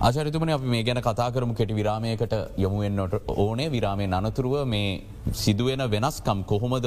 [0.00, 4.88] ආචරිතුමන අප මේ ගැන කතා කරමු කෙටි විරාමයකට යොමුුවෙන්න්නට ඕනේ විරාමය අනතුරුව මේ
[5.32, 6.86] සිදුවෙන වෙනස්කම් කොහොමද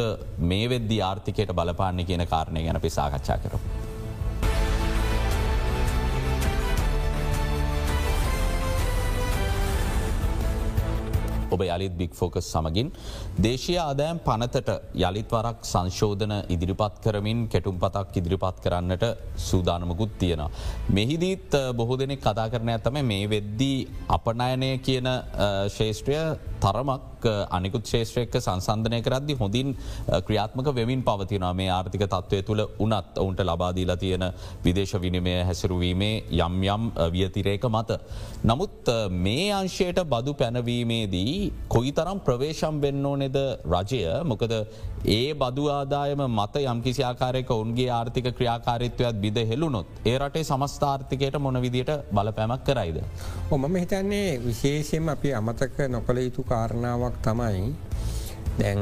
[0.51, 3.85] මේ වෙද්දි ආර්ථිකයට බලපාන්න කියන කාරණය ගැන පිසාකච්ඡා කරමු.
[11.56, 12.89] ඔබ යළිත් බික් ෆෝකස් සමගින්
[13.46, 14.70] දේශය ආදෑම් පනතට
[15.08, 19.06] යළිත්වරක් සංශෝධන ඉදිරිපත් කරමින් කෙටුම් පතක් ඉදිරිපත් කරන්නට
[19.48, 20.50] සූදානමකුත් තියෙනවා.
[20.98, 23.78] මෙහිදීත් බොහෝ දෙනෙක් කතා කරන ඇතම මේ වෙද්දී
[24.18, 25.10] අපනයනය කියන
[25.78, 26.18] ශේෂත්‍රය
[26.65, 29.69] තරමක් අනිකුත් ශේෂත්‍රයක සංසන්ධනය කරද්දි හොඳින්
[30.28, 34.25] ක්‍රියාත්මක වෙමින් පවතිනවා මේ ආර්ථික තත්ත්වය තුළ උනත් ඔවුන්ට ලබාදීලා තියෙන
[34.63, 37.99] විදේශ විනිමය හැසරුවීමේ යම් යම් වියතිරේක මත.
[38.43, 41.36] නමුත් මේ අංශයට බදු පැනවීමේදී
[41.67, 44.54] කොයි තරම් ප්‍රවේශම් වෙන්න ඕනෙද රජය මොකද
[45.08, 51.62] ඒ බදු ආදායම මත යම්කිසි ආකාරයක ඔවන්ගේ ආර්ථික ක්‍රියාකාරිත්වයක් බිද හෙළුනොත් ඒ රටේ සමස්ථාර්ථකයට මොන
[51.62, 52.98] විදියට බලපෑමක් කරයිද.
[53.52, 57.65] ඔමම හිතන්නේ විශේෂයෙන් අපි අමතක නොකළ යුතු කාරණාවක් තමයි
[58.60, 58.82] දැන්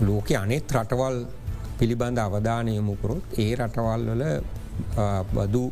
[0.00, 1.18] ලෝක අනෙත් රටවල්
[1.78, 4.24] පිළිබඳ අවධානයමුකරොත් ඒ රටවල් වල
[5.34, 5.64] බදු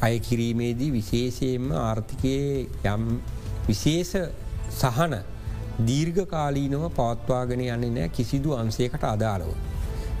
[0.00, 3.06] අය කිරීමේදී විශේෂයෙන්ම ආර්ථිකයේ යම්
[3.68, 4.12] විශේෂ
[4.72, 5.14] සහන
[5.80, 9.54] දීර්ඝකාලීනව පවත්වාගෙන යන්නේ නෑ කිසිදු අන්සේකට අදාළව.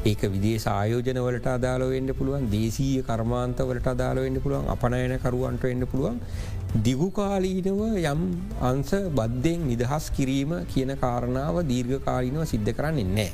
[0.04, 6.18] ඒක විදේ සායෝජනවලට අදාලවෙන්න පුළුවන් දේශීය කර්මාන්තවලට අදාලවෙන්න පුළුවන් අපනයනකරුවන්ට එන්න පුළුවන්
[6.78, 8.24] දිගුකාලීනව යම්
[8.62, 13.30] අන්ස බද්ධයෙන් නිදහස් කිරීම කියන කාරණාව දීර්ඝකාලීනව සිද්ධ කරන්නේ නෑ.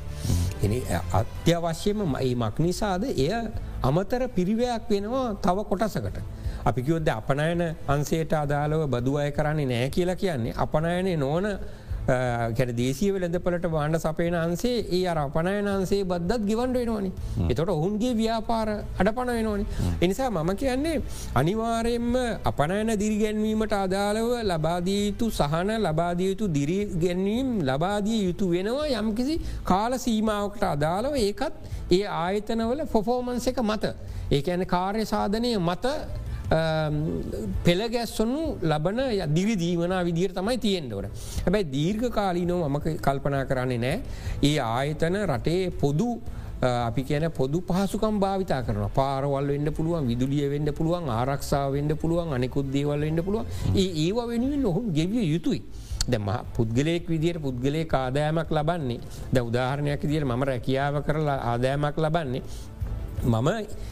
[0.62, 3.32] එ අත්‍යවශ්‍යම මයි මක් නිසාද එය
[3.82, 6.20] අමතර පිරිවයක් වෙනවා තව කොටසකට.
[6.62, 11.46] අපි කිවොද්ද අපනයන අන්සේට අදාළව බදු අය කරන්නේ නෑ කියලා කියන්නේ අපනයනය නොවන
[12.10, 17.10] කැන දේශීව වෙළඳපලට බාණ්ඩ සපේන අන්සේ ඒ අර අපනයන අන්සේ බද්දත් ගිවන්ඩ වෙනවානි.
[17.50, 18.68] එතොට ඔහුන්ගේ ව්‍යාපාර
[19.00, 19.66] අඩපන වෙනවානි.
[20.00, 20.96] එනිසා මම කියන්නේ
[21.34, 31.14] අනිවාරයෙන්ම අපනයන දිරිගැන්වීමට අදාළව ලබාදීයුතු සහන ලබාදියයුතු දිරිගැන්වීම් ලබාදිය යුතු වෙනවා යම්කිසි කාල සීමාවකට අදාළව
[31.18, 31.54] ඒකත්
[31.90, 33.94] ඒ ආයතනවල ෆොෆෝමන්ස එක මත.
[34.30, 35.86] ඒක ඇන කාර්ය සාධනය මත
[36.50, 38.98] පෙළගැස්සොනු ලබන
[39.34, 41.10] දිවි දීවන විදිර තමයි තියෙන්ටවට.
[41.44, 44.02] හැබැයි දීර්ඝ කාලීනෝ මම කල්පනා කරන්නේ නෑ.
[44.42, 46.20] ඒ ආයතන රටේ පොදු
[46.62, 52.34] අපි කියන පොදු පහසුකම් භාවිතා කරන පාරවල් වෙන්න පුළුවන් විදුලිය වෙන්න පුළුවන් ආරක්ෂාව වෙන්න පුළුවන්
[52.38, 53.46] අනෙකුත් දේවල් වෙන්න පුළුවන්.
[53.76, 55.62] ඒ ඒවා වෙනුවෙන් ඔහු ගෙවිය යුතුයි.
[56.08, 59.00] දැම පුද්ගලයෙක් විදියට පුද්ගලය ආදායමක් ලබන්නේ.
[59.32, 62.42] ද උදාහරණයක් දිට මම රැකියාව කරලා ආදායමක් ලබන්නේ.
[63.24, 63.48] මම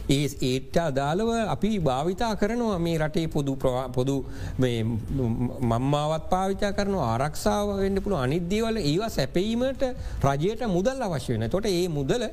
[0.09, 3.55] ඒ ඒට අදාළව අපි භාවිතා කරනවා මේ රටේ පොදු
[3.91, 4.15] පොදු
[4.59, 9.83] මම්මාවත් පාවිචා කරන ආරක්ෂාව වෙන්න පුළුව අනිද්‍යවල ඒවා සැපීමට
[10.23, 12.23] රජයට මුදල් අවශ්‍ය වෙන තොට ඒ මුදල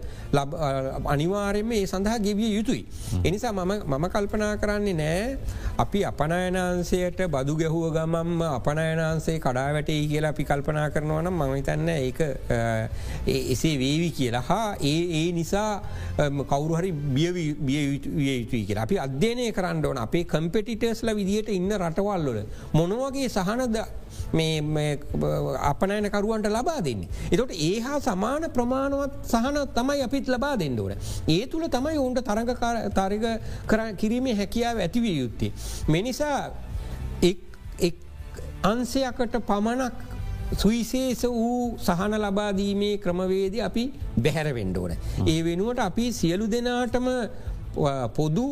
[1.07, 2.83] අනිවාරෙන්ම ඒ සඳහා ගෙවිය යුතුයි.
[3.25, 5.39] එනිසා මම කල්පනා කරන්නේ නෑ
[5.79, 12.11] අපි අපනයනාන්සයට බදු ගැහුව ගමම්ම අපනයනාන්සේ කඩා වැටේ කියලා අපි කල්පනා කරනවනම් මහිතන්න ඒ
[13.47, 15.71] එසේ වේවි කියලා හා ඒ ඒ නිසා
[16.45, 17.29] කවුරුහරි හරි බිය
[17.61, 22.41] විය යුතුයි කියලා අපි අධ්‍යනය කරන්න ඕන අපේ කම්පෙටිටර්ස්ල විදිහට ඉන්න රටවල්ලොල
[22.73, 23.77] මොනවගේ සහනද
[25.71, 27.09] අපනෑනකරුවන්ට ලබා දෙන්නේ.
[27.33, 30.95] එතොට ඒ හා සමාන ප්‍රමාණවත් සහන තමයි අපිත් ලබා දෙන්න ඕන.
[31.29, 32.51] ඒ තුළ තමයි ඔවුන්ට තරග
[32.99, 33.25] තරග
[33.97, 35.53] කිරීමේ හැකියාව ඇතිවිය යුත්තේ.
[35.89, 36.39] මෙනිසා
[38.65, 40.16] අන්සයකට පමණක්
[40.53, 43.85] සුවිශේෂ වූ සහන ලබාදීමේ ක්‍රමවේද අපි
[44.23, 44.93] බැහැර වෙන්ඩෝන.
[45.27, 47.09] ඒ වෙනුවට අපි සියලු දෙනාටම
[48.15, 48.47] පොදු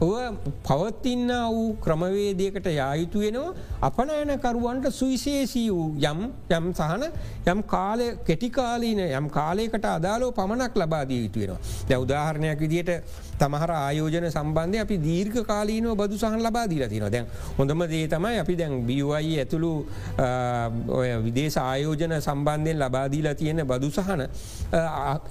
[0.00, 7.04] පවත්තින්න වූ ක්‍රමවේදයකට යායුතු වෙනවා අපනෑනකරුවන්ට සුවිශේෂී වූ යම් යම් සහන
[7.46, 11.60] යම් කාලය කෙටිකාලීන යම් කාලයකට අදාලෝ පමණක් ලබාදී යුතු වෙනවා.
[11.88, 12.90] දැ උදාහරණයක් විදියට
[13.38, 17.26] තමහර ආයෝජන සම්බන්ධය අපි දීර්ඝ කාලීනව බදු සහන් ලබා දීලා තින දැන්
[17.58, 19.72] හොඳම දේ තමයි අපි දැන් බියවයි ඇතුළු
[21.22, 24.22] විදේශ ආයෝජන සම්බන්ධයෙන් ලබාදීලා තියෙන බදු සහන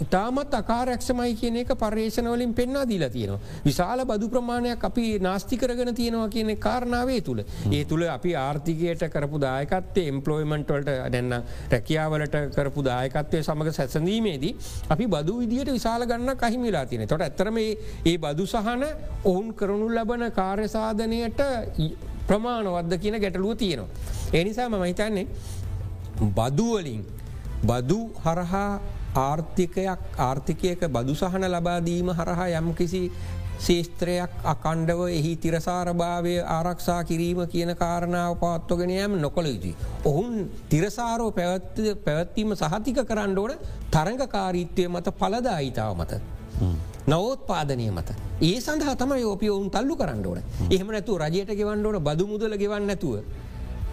[0.01, 3.39] ඉතාමත් අකාරක්ෂමයි කියන එක පර්ේෂණවලින් පෙන්වා දීලා තියෙනවා.
[3.65, 7.43] විශාල බදු ප්‍රමාණයක් අපි නාස්තිකරගෙන තියෙනවා කියන කාරණාවේ තුළ.
[7.71, 11.33] ඒ තුළ අපි ආර්ථිකයට කරපු දායකත්තේ එම්පලෝයිමන්ටවලට දැන්න
[11.71, 14.53] රැකියාවලට කරපු දායකත්වය සමඟ සැසඳීමේදී
[14.89, 17.59] අපි බදු විදියට විශාල ගන්න කහිමිලා තියෙන තොට ඇතරම
[18.03, 18.83] ඒ බදු සහන
[19.25, 21.41] ඔවුන් කරනු ලබන කාර්යසාධනයට
[22.27, 23.89] ප්‍රමාණවද්ද කියන ගැටලුව තියෙනවා.
[24.33, 25.27] එනිසා ම හිතන්නේ
[26.31, 27.03] බදුවලින්
[27.63, 28.71] බදු හරහා
[29.17, 33.03] ආර්ථිකයක් ආර්ථිකයක බදු සහන ලබාදීම හරහා යම් කිසි
[33.59, 39.75] ශේස්ත්‍රයක් අකණ්ඩව එහි තිරසාරභාවය ආරක්ෂා කිරීම කියන කාරණාව පවත්වගෙනයම නොකළ යුතුයි.
[40.05, 43.53] ඔහුන් තිරසාරෝ පැවැත්වීම සහතික කරන්න ඕන
[43.91, 46.11] තරඟකාරීත්වය මත පලදායිතාව මත.
[47.07, 48.09] නවෝත්පාදනය මත.
[48.41, 52.57] ඒ සඳහා තම යෝපිය ඔවුන් තල්ලු කරන්න ඕන එහෙම නැතු රජයට ගෙවන්න ඕන බදු මුදල
[52.57, 53.23] ගෙවන්න නැතුව.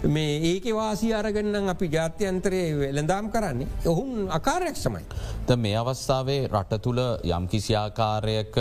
[0.04, 5.04] මේ ඒක වාසි අරගන්නම් අපි ජාත්‍යන්තරයේ වෙළඳම් කරන්නේ ඔහුන් අකාරයක් සමයි.
[5.46, 8.56] ද මේ අවස්ථාවේ රට තුළ යම්කිසිආකාරයක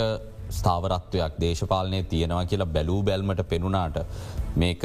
[0.50, 3.98] ස්ථාවරත්වයක් දේශපාලනය තියෙනවා කියලා බැලූ බැල්මට පෙනුනාට
[4.62, 4.84] මේක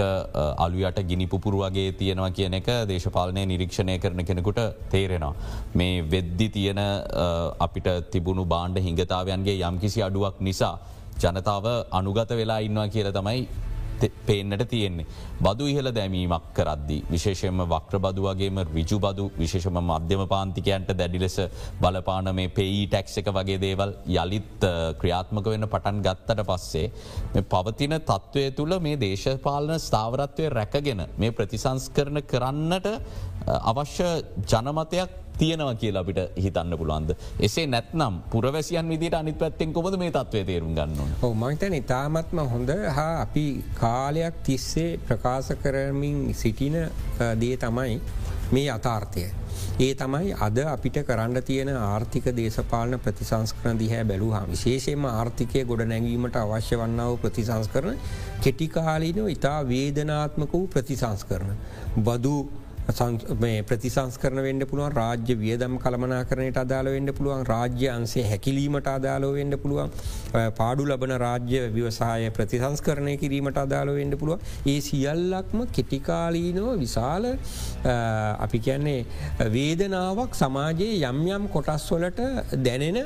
[0.65, 4.61] අලුයට ගිනිපුපුරු වගේ තියෙනවා කියන එක දේශපාලනය නිරීක්ෂණය කරන කෙනෙකුට
[4.93, 5.33] තේරෙනවා.
[5.75, 6.81] මේ වෙද්දි තියෙන
[7.59, 10.75] අපිට තිබුණු බාණ්ඩ හිංගතාවයන්ගේ යම්කිසි අඩුවක් නිසා
[11.21, 13.47] ජනතාව අනුගත වෙලා ඉන්නවා කියල තමයි
[14.25, 15.05] පේන්නට තියෙන්නේ.
[15.41, 16.97] බදු ඉහල දැමීමක් කරද්දි.
[17.09, 21.37] විශේෂම වක්‍ර බදු වගේම රිජු බදු විශේෂම මධ්‍යම පාන්තිකයන්ට දැඩි ලෙස
[21.81, 24.67] බලපාන මේ පෙයි ටැක්ස එක වගේ දේවල් යළිත්
[24.99, 26.91] ක්‍රියාත්මක වෙන පටන් ගත්තට පස්සේ.
[27.49, 32.87] පවතින තත්ත්වය තුළ මේ දේශපාලන ස්ථාවරත්වය රැකගෙන මේ ප්‍රතිසංස් කරන කරන්නට
[33.71, 34.09] අවශ්‍ය
[34.45, 37.15] ජනමතයක් තියෙනවා කියලා අපිට හිතන්න පුළුවන්ද.
[37.39, 41.13] එසේ නැත්නම් පුරවැසියන් විදිට අනිත් පැත්තෙන් කොමද මේ තත්වය තේරුම් ගන්න.
[41.21, 46.77] ඔ මහිතන ඉතාමත්ම හොඳ හා අපි කාලයක් තිස්සේ ප්‍රකාශ කරමින් සිටින
[47.39, 48.01] දේ තමයි
[48.51, 49.25] මේ අතාර්ථය.
[49.79, 56.37] ඒ තමයි අද අපිට කරන්න තියෙන ආර්ථික දේශපාලන ප්‍රතිසංස්කරන දිහැ බැලූහා විශේෂයෙන්ම ආර්ථිකය ගොඩ නැගීමට
[56.37, 57.97] අවශ්‍ය වන්නාව ප්‍රතිසංස් කරන
[58.41, 61.49] කෙටිකාලීනව ඉතා වේදනාත්මක වූ ප්‍රතිසංස් කරන.
[61.99, 62.35] බදු
[62.85, 69.31] ප්‍රතිසංස් කරන වෙන්න පුළුවන් රාජ්‍ය වියදම් කළමනා කරනයට අදාළ වෙන්න පුළුවන් රාජ්‍ය අන්සේ හැකිලීමට අදාලෝ
[69.33, 69.91] වෙන්න පුළුවන්
[70.57, 77.29] පාඩු ලබන රාජ්‍ය ව්‍යවසාය ප්‍රතිසංස් කරණය කිරීමට අදාලෝ වෙන්න පුළුව ඒ සියල්ලක්ම කෙටිකාලීනව විශාල
[78.39, 82.21] අපි කියන්නේ වේදනාවක් සමාජයේ යම් යම් කොටස්වලට
[82.59, 82.99] දැනෙන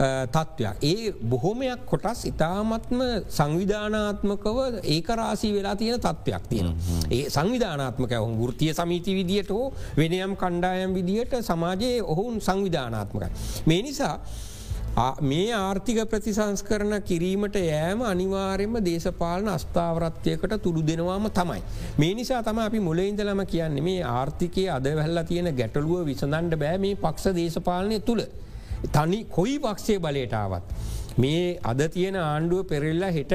[0.00, 0.76] තත්ත්වයක්.
[0.82, 6.68] ඒ බොහොමයක් කොටස් ඉතාමත්ම සංවිධානාත්මකව ඒකරාසී වෙලා තියෙන තත්ත්වයක් තියෙන.
[7.10, 13.30] ඒ සංවිධානාත්මක ඔහු ෘතිය සමීති විදියට හෝ වෙනයම් කණ්ඩායම් විදියට සමාජයේ ඔහුන් සංවිධානාත්මකයි.
[13.66, 14.16] මේ නිසා
[15.20, 21.62] මේ ආර්ථික ප්‍රතිසංස් කරන කිරීමට යෑම අනිවාරෙන්ම දේශපාලන අස්ථාවරත්වයකට තුළු දෙනවාම තමයි.
[21.98, 26.96] මේ නිසා තම අපි මුලයින්දලම කියන්නේ මේ ආර්ථිකය අද වැල්ලා තියෙන ගැටලුව විසඳන්ඩ බෑ මේ
[26.96, 28.24] පක්ෂ දේශපාලනය තුළ.
[28.88, 30.62] තනි කොයි පක්ෂය බලයටාවත්.
[31.18, 33.34] මේ අද තියෙන ආණ්ඩුව පෙරෙල්ලා හෙට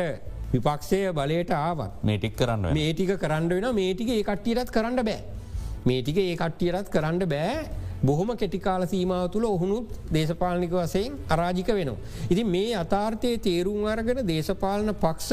[0.53, 2.73] විපක්ෂය බලයට ආවත් මේටික් කරන්න වෙනවා.
[2.73, 5.19] මේ ටික කරන්න වෙන මේ ටික ඒ කට්ටියටත් කරන්න බෑ.
[5.85, 7.67] මේ ටික ඒ කට්ටියටත් කරන්න බෑ
[8.03, 12.01] බොහොම කෙටිකාල සීමාව තුළ ඔහුනුත් දේශපාලනික වසයෙන් අරාජික වෙනවා.
[12.29, 15.31] ඉතින් මේ අතාර්ථය තේරුම් අරගෙන දේශපාලන පක්ෂ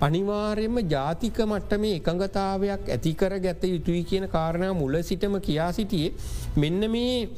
[0.00, 6.12] අනිවාර්යෙන්ම ජාතික මට්ට මේ එකඟතාවයක් ඇතිකර ගැත යුතුයි කියන කාරණා මුල සිටම කියා සිටියේ
[6.56, 7.28] මෙන්න මේ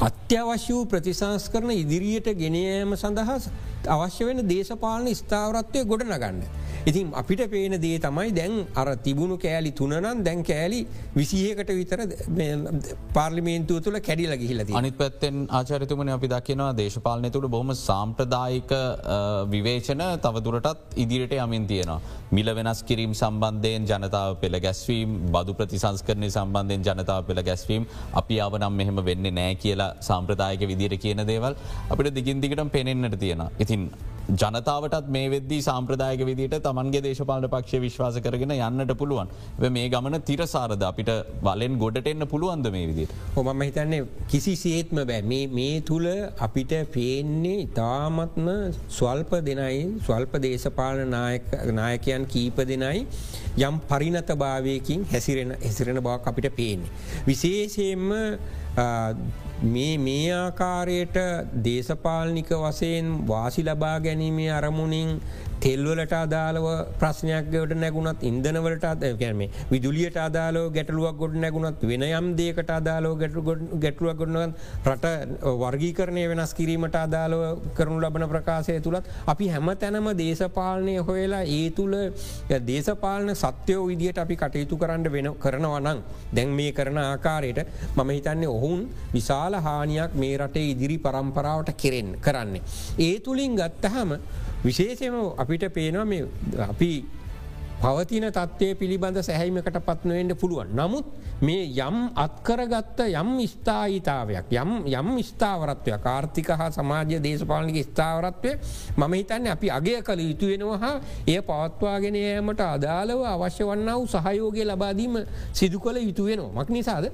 [0.00, 3.38] අත්‍යවශ්‍ය වූ ප්‍රතිසංස් කරන ඉදිරියට ගෙනයෑම සඳහා
[3.88, 6.42] අවශ්‍ය වෙන දේශපාලන ස්ථාවරත්වය ගොඩ නගන්න.
[6.86, 10.80] ඉතින් අපිට පේන දේ තමයි දැන් අර තිබුණු කෑලි තුනනම් දැන් කෑලි
[11.16, 12.00] විසිහකට විතර
[13.16, 14.74] පාර්ලිමේන්තුව තුළ කැඩිල ගිහිලති.
[14.80, 18.72] අනිත් පැත්තෙන් ආචරිතුමන අපි දකිනවා දේශපාලනය තුළ බොහම සාම්ප්‍රදායික
[19.54, 22.00] විවේචන තවදුරටත් ඉදිරිට යමින් තියෙනවා.
[22.32, 27.86] මිල වෙනස් කිරීම් සම්බන්ධයෙන් ජනතාව පෙළ ගැස්වීම් බදු ප්‍රතිසංස්කරණය සම්බන්ධයෙන් ජනතාව පෙළ ගැස්වීම්
[28.22, 31.54] අපි අවනම් මෙහෙම වෙන්න නෑ කියලා සාම්ප්‍රදායක විදිර කියන දේවල්
[31.92, 33.42] අපිට දිගින්දිකට පෙනෙන්න්නට තියෙන.
[33.72, 33.90] ඉතින්
[34.32, 39.28] ජනතාවටත් මේ වෙද්දී සාම්ප්‍රදායක විදිට තමන්ගේ දේශපාල පක්ෂ විශ්වාස කරගෙන යන්නට පුළුවන්
[39.76, 41.10] මේ ගමන තිරසාරද අපිට
[41.42, 43.12] බලෙන් ගොඩට එන්න පුළුවන්ද මේ විදිට.
[43.36, 46.08] හොමම හිතන්නේ කිසි සේත්ම බෑ මේ තුළ
[46.38, 48.48] අපිට පේන්නේ ඉතාමත්ම
[48.90, 51.16] ස්වල්ප දෙනයි ස්වල්ප දේශපාලන
[51.74, 53.06] නායකයන් කීප දෙනයි
[53.60, 56.92] යම් පරිනත භාවයකින් හැසිරෙන හැසිරෙන බවක් අපිට පේන්නේ.
[57.26, 58.06] විශේෂයෙන්ම
[59.64, 61.16] මේ මේ ආකාරයට
[61.64, 65.20] දේශපාලනික වසයෙන් වාසි ලබා ගැනීමේ අරමුණින්
[65.62, 66.66] තෙල්වලට අදාළව
[67.00, 68.86] ප්‍රශ්නයක්ගවට නැගුණත් ඉන්දනවලට
[69.20, 75.12] ගැම විදුලියට අදාලෝ ගැටලුවක් ගොඩ නැගුණත් වෙන යම් දේකට අදාලෝ ගැටලුවක් ගොඩනත් රට
[75.62, 77.42] වර්ගීකරණය වෙනස් කිරීමට අදාලව
[77.78, 81.96] කරනු ලබන ප්‍රකාශය තුළත් අපි හැම තැනම දේශපාලනය හොයලා ඒ තුළ
[82.68, 86.02] දේශපාලන සත්‍යයෝ විදියට අපි කටයුතු කරන්න වෙන කරනවනං
[86.36, 87.60] දැන් මේ කරන ආකාරයට
[87.96, 88.80] මම හිතන්නේ ඔහුන්
[89.14, 92.62] විශාල හානියක් මේ රටේ ඉදිරි පරම්පරාවට කෙරෙන් කරන්නේ.
[93.00, 94.10] ඒ තුළින් ගත්තහම
[94.64, 96.24] විශේෂයම අපිට පේනවා මේ
[96.60, 96.92] අපි
[97.80, 100.68] පවතින තත්වය පිළිබඳ සැහැීමකට පත්නවෙන්ට පුළුවන්.
[100.70, 101.06] නමුත්
[101.40, 108.52] මේ යම් අත්කරගත්ත යම් ස්ථායිතාවයක් යම් යම් ස්ථාවරත්වය කාර්ථික හා සමාජය දේශපාලනික ස්ථාවරත්වය
[108.96, 114.06] මම හිතන්න අපි අගේ කළ යුතු වෙනවා හා එය පවත්වාගෙන යෑමට අදාළව අවශ්‍ය වන්න වූ
[114.08, 115.18] සහයෝගය ලබාදීම
[115.52, 116.54] සිදු කළ යුතු වෙනවා.
[116.54, 117.10] මක් නිසාද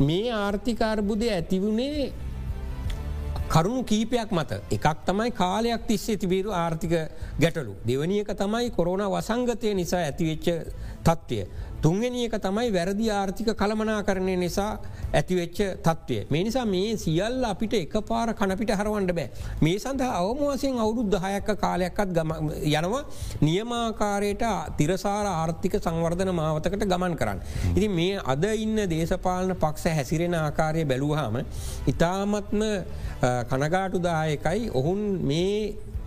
[0.00, 2.12] මේ ආර්ථිකාර්බුදය ඇතිවුණේ
[3.48, 6.94] කරුණු කීපයක් මත එකක් තමයි කාලයක් තිස්සේ තිබීරු ආර්ථික
[7.40, 7.76] ගැටලු.
[7.86, 10.48] දෙවනියක තමයි කොරුණ වසංගතය නිසා ඇතිවෙච්ච
[11.04, 11.46] තත්ත්වය.
[11.84, 14.70] තුන්ගෙනියක තමයි වැරදි ආර්ථික කළමනා කරණය නිසා
[15.12, 16.18] ඇතිවෙච්ච තත්වය.
[16.26, 19.28] මේ නිසා මේ සියල්ල අපිට එක පාර කණපිට හරවන්ඩ බෑ.
[19.60, 22.16] මේ සඳහා අවමවාසයෙන් අවුරුදු දහයක්ක කාලයක්කත්
[22.72, 23.02] යනවා
[23.42, 24.44] නියමාකාරයට
[24.78, 27.40] තිරසාර ආර්ථික සංවර්ධන මාවතකට ගමන් කරන්න.
[27.70, 31.42] ඉති මේ අද ඉන්න දේශපාලන පක්ෂ හැසිරෙන ආකාරය බැලූහාම
[31.86, 32.62] ඉතාමත්ම
[33.50, 35.58] කනගාටුදායකයි ඔහුන් මේ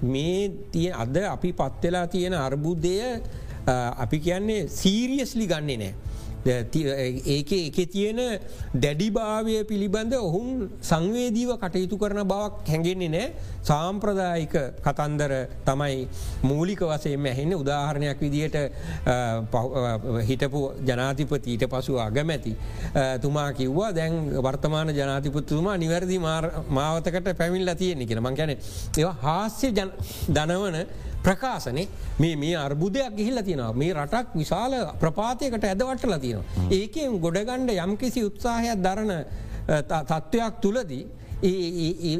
[0.04, 2.98] මේ තිය අද අපි පත්වෙලා තියෙන අර්බුද්ධය
[3.68, 5.96] අපි කියන්නේ සීරියස්ලි ගන්නේ නෑ.
[6.48, 8.20] ඒක එක තියෙන
[8.74, 13.26] දැඩිභාවය පිළිබඳ ඔහුන් සංවේදීව කටයුතු කරන බවක් හැඟෙන්නේ නෑ
[13.62, 15.34] සාම්ප්‍රදායික කතන්දර
[15.66, 16.08] තමයි
[16.44, 18.56] මූලික වසයෙන් ඇහෙන්න උදාහරණයක් විදිහට
[20.30, 22.56] හිටපු ජනාතිපති ඊට පසු අගමැති.
[23.22, 30.80] තුමා කිව්වා දැන් වර්තමාන ජනාතිපත්තුමා නිවැරදි මාවතකට පැමිල්ල තියෙන්නේ කියෙන මං ගැන ඒවා හාස්‍ය දනවන
[31.28, 31.88] ප්‍රකාශනේ.
[32.20, 33.74] මේ මේ අර්බුදයක් ගිහිල්ල තියෙනවා.
[33.74, 36.68] මේ රටක් විශාල ප්‍රපාතයකට ඇදවටල තියෙනවා.
[36.72, 39.14] ඒකෙන් ගොඩගණ්ඩ යම්කිසි උත්සාහයක් දරන
[39.84, 41.04] තත්ත්වයක් තුළදී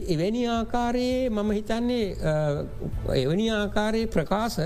[0.08, 2.06] එවැනි ආකාරයේ මම හිතන්නේ
[3.16, 4.60] එවැනි ආකාරයේ ප්‍රකාශ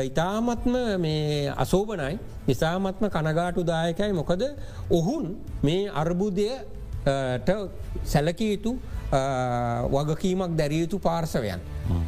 [0.00, 4.12] ඉතාමත්ම මේ අසෝභනයි නිසාමත්ම කනගාටු දායකයි.
[4.12, 4.42] මොකද
[4.90, 7.50] ඔහුන් මේ අර්බුදයට
[8.04, 8.78] සැලකීතු
[9.12, 11.60] වගකීමක් දැරියයුතු පාර්සවයන්.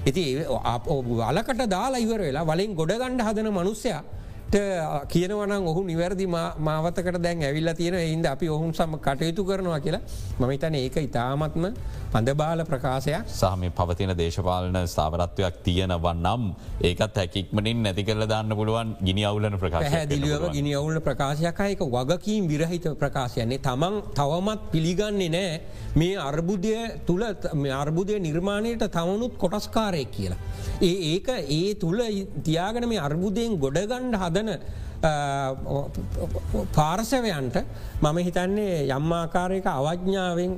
[0.07, 4.03] ඉති වලකට දාලා ඉවර වෙලා වලින් ගොඩගණ්ඩ හදන මනුස්සයා
[4.53, 10.03] කියනවන ඔහු නිවැරදි මාවතකට දැන් ඇවිල්ල තියෙන එහින්ද අපි ඔහුන් සම කටයුතු කරනවා කියලා
[10.41, 11.65] මහිතන ඒක ඉතාමත්ම
[12.13, 13.25] පඳබාල ප්‍රකාශයක්.
[13.31, 16.43] සහම පවතින දේශපාලන ස්ථාවරත්වයක් තියෙනවන්නම්
[16.83, 22.89] ඒකත් හැකික්මනින් නැති කරල දාන්න පුළුවන් ගිනි අවුලන ප්‍රකාශ දිලියව ගිනි අවුල ප්‍රකාශයකයක වගකීම් විරහිත
[22.99, 25.61] ප්‍රකාශයන්නේ තමන් තවමත් පිළිගන්නේ නෑ
[25.97, 26.75] මේ අර්බුදය
[27.07, 27.25] තුළ
[27.73, 30.41] අර්බුදය නිර්මාණයට තවනුත් කොටස්කාරය කියලා.
[30.83, 32.01] ඒ ඒක ඒ තුළ
[32.45, 34.59] තියාගන මේ අර්බුදයෙන් ගොඩගණ්ඩ හදන
[36.73, 37.57] පාර්සවයන්ට
[38.01, 40.53] මම හිතන්නේ යම්මාකාරයක අවඥ්ඥාවෙන්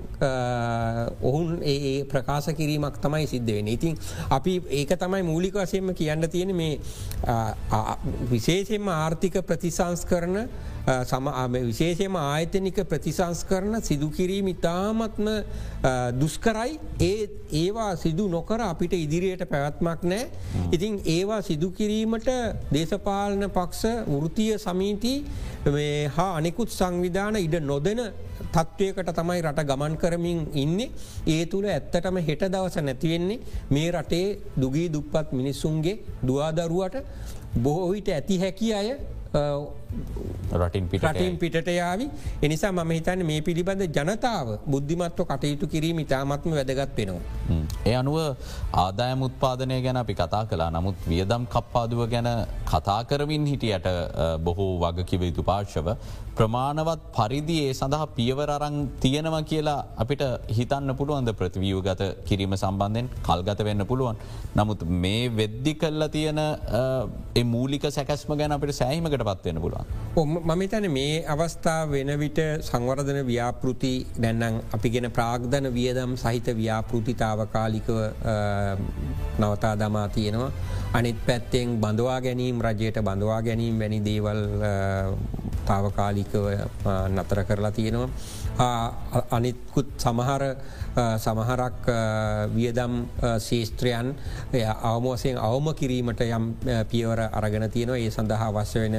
[1.23, 3.69] ඔහුන් ඒ ප්‍රකාශ කිරීමක් තමයි සිද්ධ වෙන.
[3.69, 3.97] ඉතින්
[4.31, 6.79] අපි ඒක තමයි මූලික වසයෙන්ම කියන්න තියෙන මේ
[8.31, 10.37] විශේෂෙන්ම ආර්ථික ප්‍රතිසංස් කරන
[10.85, 11.29] සම
[11.63, 15.29] විශේෂයම ආයතනික ප්‍රතිසංස් කරන සිදුකිරීම ඉතාමත්ම
[16.15, 20.29] දුස්කරයි ඒ ඒවා සිදු නොකර අපිට ඉදිරියට පැවැත්මක් නෑ.
[20.73, 22.29] ඉතින් ඒවා සිදුකිරීමට
[22.71, 25.15] දේශපාලන පක්ෂ වෘතිය සමීති
[26.11, 28.03] හා අනෙකුත් සංවිධාන ඉඩ නොදෙන
[28.53, 30.91] තත්ත්වයකට තමයි රට ගමන් කරමින් ඉන්නේ
[31.29, 37.01] ඒ තුළ ඇත්තටම හෙට දවස නැතිවෙන්නේ මේ රටේ දුගී දුප්පත් මිනිස්සුන්ගේ දවාදරුවට
[37.59, 38.95] බොහෝවිට ඇති හැකි අය
[40.61, 42.07] රටින් පිට රටින් පිට යාවි
[42.47, 47.23] එනිසා මම හිතන්න මේ පිළිබඳ ජනතාව බුද්ධිමත්ව කටයුතු කිරීම ඉතාමත්ම වැදගත් වෙනවා.
[47.91, 48.19] ඒ අනුව
[48.85, 52.31] ආදායම උත්පාදනය ගැන අපි කතා කලා නමුත් වියදම් කප්පාදුව ගැන
[52.73, 53.89] කතා කරමින් හිටියට
[54.47, 55.89] බොහෝ වගකිව යුතු පාර්ශව
[56.39, 60.23] ප්‍රමාණවත් පරිදි ඒ සඳහා පියවර අරං තියෙනව කියලා අපිට
[60.59, 64.17] හිතන්න පුළුවන්ද ප්‍රතිවියූ ගත කිරීම සම්බන්ධයෙන් කල්ගත වෙන්න පුළුවන්.
[64.59, 66.41] නමුත් මේ වෙද්දි කල්ලා තියෙන
[67.55, 69.84] මූලික සැකස්ම ගැන අපට සෑහිමකට පත්වවෙන්න පුළුවන්.
[70.17, 77.99] මම තැන මේ අවස්ථා වෙන විට සංවර්ධන ව්‍යාපෘති දැන්නම් අපි ගෙන ප්‍රාග්ධන වියදම් සහිත ව්‍යාපෘතිතාවකාලිකව
[79.41, 80.53] නවතා දමා තියෙනවා.
[80.93, 84.41] අනිත් පැත්තෙන් බඳවා ගැනීම් රජයට බඳවා ගැනීම් වැනි දේවල්
[85.67, 86.47] තාවකාලිකව
[87.17, 88.09] නතර කරලා තියෙනවා.
[88.59, 90.43] අනිත්කුත් සමහර
[91.19, 91.89] සමහරක්
[92.55, 92.95] වියදම්
[93.39, 94.15] ශේෂත්‍රයන්
[94.83, 96.55] අවමෝසයෙන් අවම කිරීමට යම්
[96.91, 98.97] පියවර අරගෙන තියෙනවා ඒ සඳහා වශ්‍ය වෙන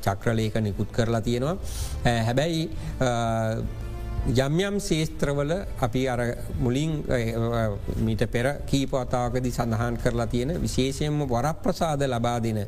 [0.00, 1.56] චක්‍රලේක නිකුත් කරලා තියෙනවා.
[2.04, 2.70] හැබැයි
[4.38, 6.20] යම්යම් ශේස්ත්‍රවල අපි අර
[6.58, 7.02] මුලින්
[7.98, 12.66] මීට පෙර කීපවතාවකදි සඳහන් කරලා තියෙන විශේෂයෙන්ම වරප්‍රසාද ලබා දෙන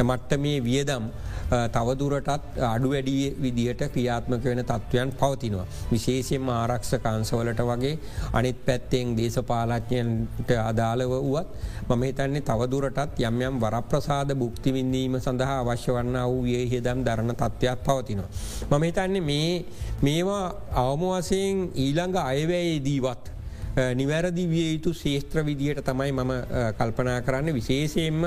[0.00, 1.04] මට්ට මේ වියදම්
[1.46, 2.28] තවදුරටත්
[2.64, 5.66] අඩු වැඩිය විදිහට ක්‍රියාත්මක වෙන තත්ත්වයන් පවතිනවා.
[5.90, 7.98] විශේෂෙන්ම ආරක්ෂ කාන්සවලට වගේ
[8.32, 11.48] අනිත් පැත්තෙන් දේශපාලඥයන්ට අදාළව වුවත්
[11.88, 17.78] මම හිතන්නේ තවදුරටත් යම් යම් වරප්‍රසාද බුක්තිවිඳීම සඳහා අවශ්‍ය වන්න වූ ඒ හෙදම් දරණ තත්ත්වයක්
[17.80, 18.30] පවතිනවා.
[18.70, 19.64] මම හිතන්නේ
[20.02, 20.44] මේවා
[20.76, 23.35] අවම වසයෙන් ඊළඟ අයවැයේදීවත්
[23.76, 26.32] නිවැරදි විය යුතු ශේෂත්‍ර විදියට තමයි මම
[26.78, 28.24] කල්පනා කරන්න විශේෂයෙන්ම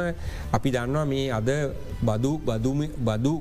[0.53, 1.49] අපි දන්නවා මේ අද
[2.01, 2.33] බදු
[2.99, 3.33] බදු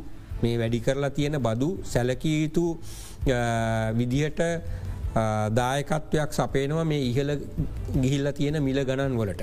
[0.42, 2.66] මේ වැඩි කරලා තියෙන බදු සැලකිය යුතු
[3.92, 4.40] විදිහට
[5.52, 7.32] දායකත්වයක් සපේනවා මේ ඉහළ
[7.94, 9.42] ගිහිල්ල තියෙන මිල ගණන් වලට.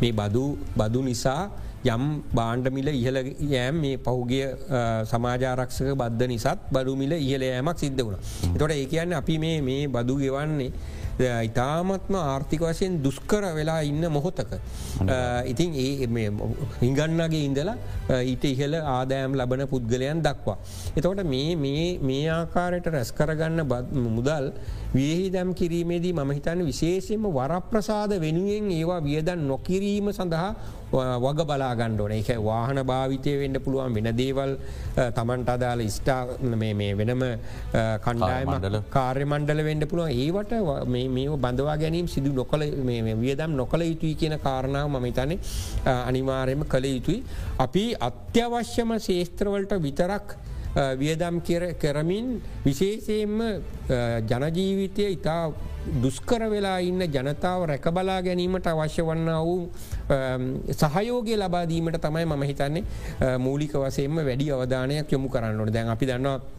[0.00, 0.44] මේ බදු
[0.76, 1.50] බදු නිසා
[1.86, 4.46] යම් බාණ්ඩමිල ඉහළ යෑම් මේ පහුගිය
[5.04, 8.18] සමාජාරක්ෂක බද්ධ නිසත් බඩුමිල ඉහළ යෑමක් සිද්ධ වුණ.
[8.58, 10.72] තොට ඒ කියන්න අපි මේ බදු ගෙවන්නේ
[11.20, 14.52] ඉතාමත්ම ආර්ථික වශයෙන් දුස්කර වෙලා ඉන්න මොහොතක.
[15.52, 16.08] ඉතින් ඒ
[16.82, 17.76] හිඟන්නගේ ඉඳලා
[18.32, 20.58] ඊට ඉහල ආදෑම් ලබන පුද්ගලයන් දක්වා.
[20.96, 23.60] එතවට මේ ආකාරයට රැස් කරගන්න
[24.18, 24.46] මුදල්
[24.94, 30.50] වියහි දැම් කිරීමේදී මම හිතන්න විශේෂයෙන්ම වරප්‍රසාද වෙනුවෙන් ඒවා වියදන් නොකිරීම සඳහා
[30.90, 34.52] වග බලාගණ්ඩෝන එක වාහන භාවිතය වෙන්න පුළුවන් වෙන දේවල්
[35.16, 36.22] තමන්ට අදාල ස්ටා
[37.00, 37.24] වෙනම
[38.04, 40.10] කණ්ඩායමඩල කාර්ය මණ්ඩල වෙන්න පුළුවන්.
[40.16, 40.52] ඒවට
[40.88, 42.64] මේ බඳවා ගැනීම් සිදු නොකළ
[43.20, 45.32] වියදම් නොකළ යුතුයි කියන කාරණාව මම තන
[46.08, 47.22] අනිවාරයම කළ යුතුයි.
[47.58, 50.38] අපි අත්‍යවශ්‍යම ශේස්ත්‍රවලට විතරක්
[50.96, 51.40] වියදම්
[51.78, 53.40] කරමින් විශේෂයෙන්ම
[54.22, 55.42] ජනජීවිතය ඉතා
[55.96, 59.70] දුස්කර වෙලා ඉන්න ජනතාව රැකබලා ගැනීමට අවශ්‍ය වන්න වූ
[60.74, 66.57] සහයෝගය ලබාදීමට තමයි මම හිතන්නේ මූලික වසයෙන්ම වැඩි අවධානයක් යොමු කරන්නට දැන් අපි දන්නවා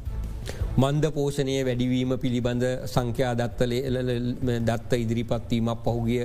[0.77, 3.73] මන්ද පෝෂණය වැඩිවීම පිළිබඳ සංඛ්‍යා දත්තල
[4.61, 6.21] දත්ත ඉදිරිපත්වීමක් පහුගිය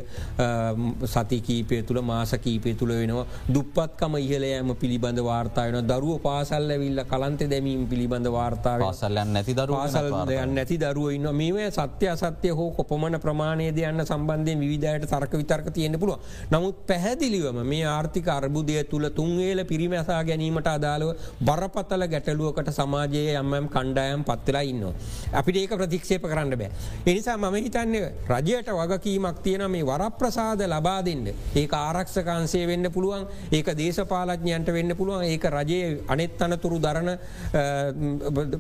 [1.06, 3.26] සතිකීපය තුළ මාසකීපය තුළ වෙනවා.
[3.48, 10.54] දුප්පත්කම ඉහලයම පිළිබඳ වාර්තාාවන දරුව පාසල් ඇවිල්ල කලන්ත දැමීම පිළිබඳ වාර්තාව පාසල්ලයන් නැති දරු පාසල්යන්
[10.54, 15.98] නැති දරුව ඉන්න මේ සත්‍ය අසත්‍ය හෝ කොපමණ ප්‍රමාණයද යන්න සම්බන්ධය විධයට තරක විතර්ක තියෙන
[15.98, 16.18] පුළුව
[16.50, 24.13] නමුත් පැහැදිලිවම මේ ආර්ථික අර්බුදය තුළ තුන්වේල පිරිමැසා ගැනීමට අදාළව බරපතල ගැටලුවකට සමාජයේ යම්ම කණ්ඩායම්
[24.22, 24.84] පත් පත්වෙලා ඉන්න.
[25.32, 26.70] අපිට ඒක ප්‍රතික්ෂේප කරන්න බෑ.
[27.06, 27.94] එනිසා මම හිතන්න
[28.28, 31.26] රජයට වගකීමක් තියෙන මේ වරප්‍රසාද ලබා දෙන්න.
[31.54, 37.10] ඒ ආරක්ෂකන්සේ වෙන්න පුළුවන් ඒක දේශපාලඥයන්ට වෙන්න පුළුවන් ඒක රජයේ අනෙත් අනතුරු දරන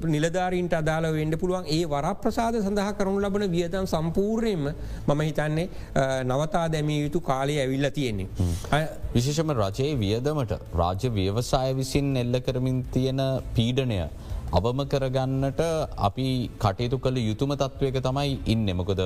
[0.06, 4.68] නිලධාරීන්ට අදාළ වෙන්න පුළුවන් ඒ වරප්‍රසාද සඳහා කරනු ලබන වියතන් සම්පූර්ණයෙන්ම
[5.08, 5.68] මම හිතන්නේ
[6.24, 8.28] නවතා දැමිය යුතු කාලය ඇවිල්ල තියෙන්නේ.
[9.14, 13.22] විශේෂම රජයේ වියදමට රාජ්‍ය ව්‍යවසාය විසින් එල්ල කරමින් තියෙන
[13.54, 14.00] පීඩනය
[14.54, 15.60] අවම කරගන්නට
[15.98, 19.00] අපි කටයුතු කළ යුතුම තත්ත්වයක තමයි ඉන්න මොකද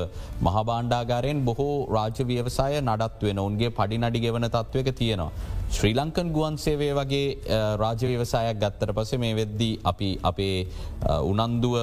[0.47, 5.31] මහබාණ්ඩාගාරයෙන් බොහෝ රාජ්‍ය ව්‍යවසාය නඩත් වෙන ඔන්ගේ පඩි නඩි ගෙවන තත්ත්වක තියෙනවා.
[5.69, 10.55] ශ්‍රී ලංකන් ගුවන් සේවේ වගේ රාජ්‍ය ව්‍යවසායක් ගත්තර පස මේ වෙද්දී අපි අපේ
[11.31, 11.75] උනන්දුව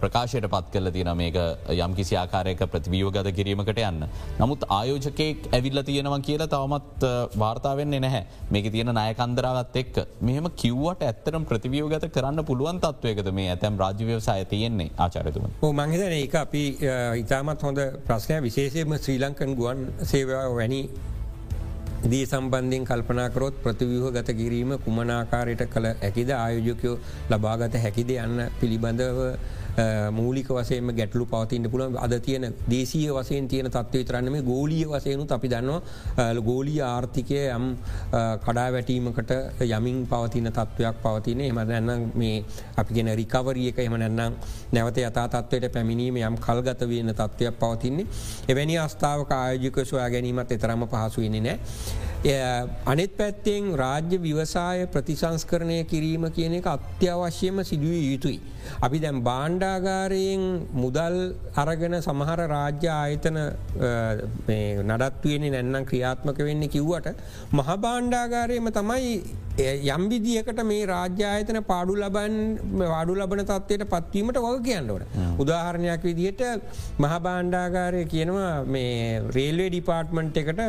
[0.00, 1.38] ප්‍රකාශයට පත් කල තින මේක
[1.76, 4.06] යම් කිසි ආකාරයක ප්‍රතිවියෝගත කිරීමකට යන්න.
[4.40, 11.48] නමුත් ආයෝජකයෙක් ඇවිල්ල තියෙනවා කියලා තවමත් වාර්තාවෙන්නේ නැහැ මේක තියෙන නායකන්දරාවත් එක් මෙහම කිව්වට ඇත්තරම්
[11.50, 15.50] ප්‍රතිවියෝගත කරන්න පුළුවන් තත්වයකද මේ ඇතැම් රාජ්‍යව්‍යවසාය තියෙන්නේ ආචාරතුම.
[15.72, 16.64] මංහිතන ඒ අපි
[17.24, 20.82] ඉතාමත් හොඳ ප්‍රශ්නය විශේෂයම ශ්‍රී ලංකන් ගුවන් සේවා වැනි
[22.06, 26.96] දී සම්බන්ධයෙන් කල්පනාකරොත් ප්‍රතිව්‍යහ ගත කිරීම කුමනාකාරයට කළ ඇකිද ආයෝජකයෝ
[27.30, 28.10] ලබාගත හැකිද?
[28.16, 29.18] යන්න පිළිබඳව
[30.10, 35.48] මූලික වසයම ගැටලු පවතින්න පුළන් අද තියෙන දේශීය වසයෙන් තියෙන තත්ව විතරන්නම ගෝලිය වසයනු අපි
[35.48, 37.66] දන්නවා ගෝලී ආර්ථිකය යම්
[38.40, 39.32] කඩා වැටීමකට
[39.68, 42.44] යමින් පවතින තත්ත්වයක් පවතින එමදන්න මේ
[42.76, 44.38] අපි ගෙන රිකවරිය එක එමනන්නම්
[44.72, 48.06] නැවත යතා තත්වයට පැමිණීම යම් කල්ගත වන තත්ත්වයක් පවතින්නේ
[48.48, 51.58] එවැනි අස්ථාවක ආයෝජික සොයා ගැනීමත් එතරම පහසුවෙන්නේ නෑ.
[52.86, 58.40] අනෙත් පැත්තෙන් රාජ්‍ය විවසාය ප්‍රතිසංස්කරණය කිරීම කියන එක අත්‍යවශ්‍යම සිදුවිය යුතුයි.
[58.80, 59.22] අපි දැම්
[59.66, 60.42] බාණ්ඩාගාරයෙන්
[60.72, 61.16] මුදල්
[61.54, 63.38] අරගෙන සමහර රාජ්‍ය ආයතන
[64.88, 67.08] නඩත්වයනි නැන්නම් ක්‍රියාත්මක වෙන්න කිව්වට
[67.52, 69.10] මහ බාණ්ඩාගාරයම තමයි
[69.56, 72.34] යම් විදිහකට මේ රාජ්‍යායතන පාඩු ලබන්
[72.80, 75.14] වාඩු ලබන තත්වයට පත්වීමට වග කියන්නවට.
[75.42, 76.42] උදාහරණයක් විදිහට
[77.04, 80.60] මහබාණ්ඩාගාරය කියනවා මේ රේල්වේ ඩිපාර්ට්මන්ට් එකට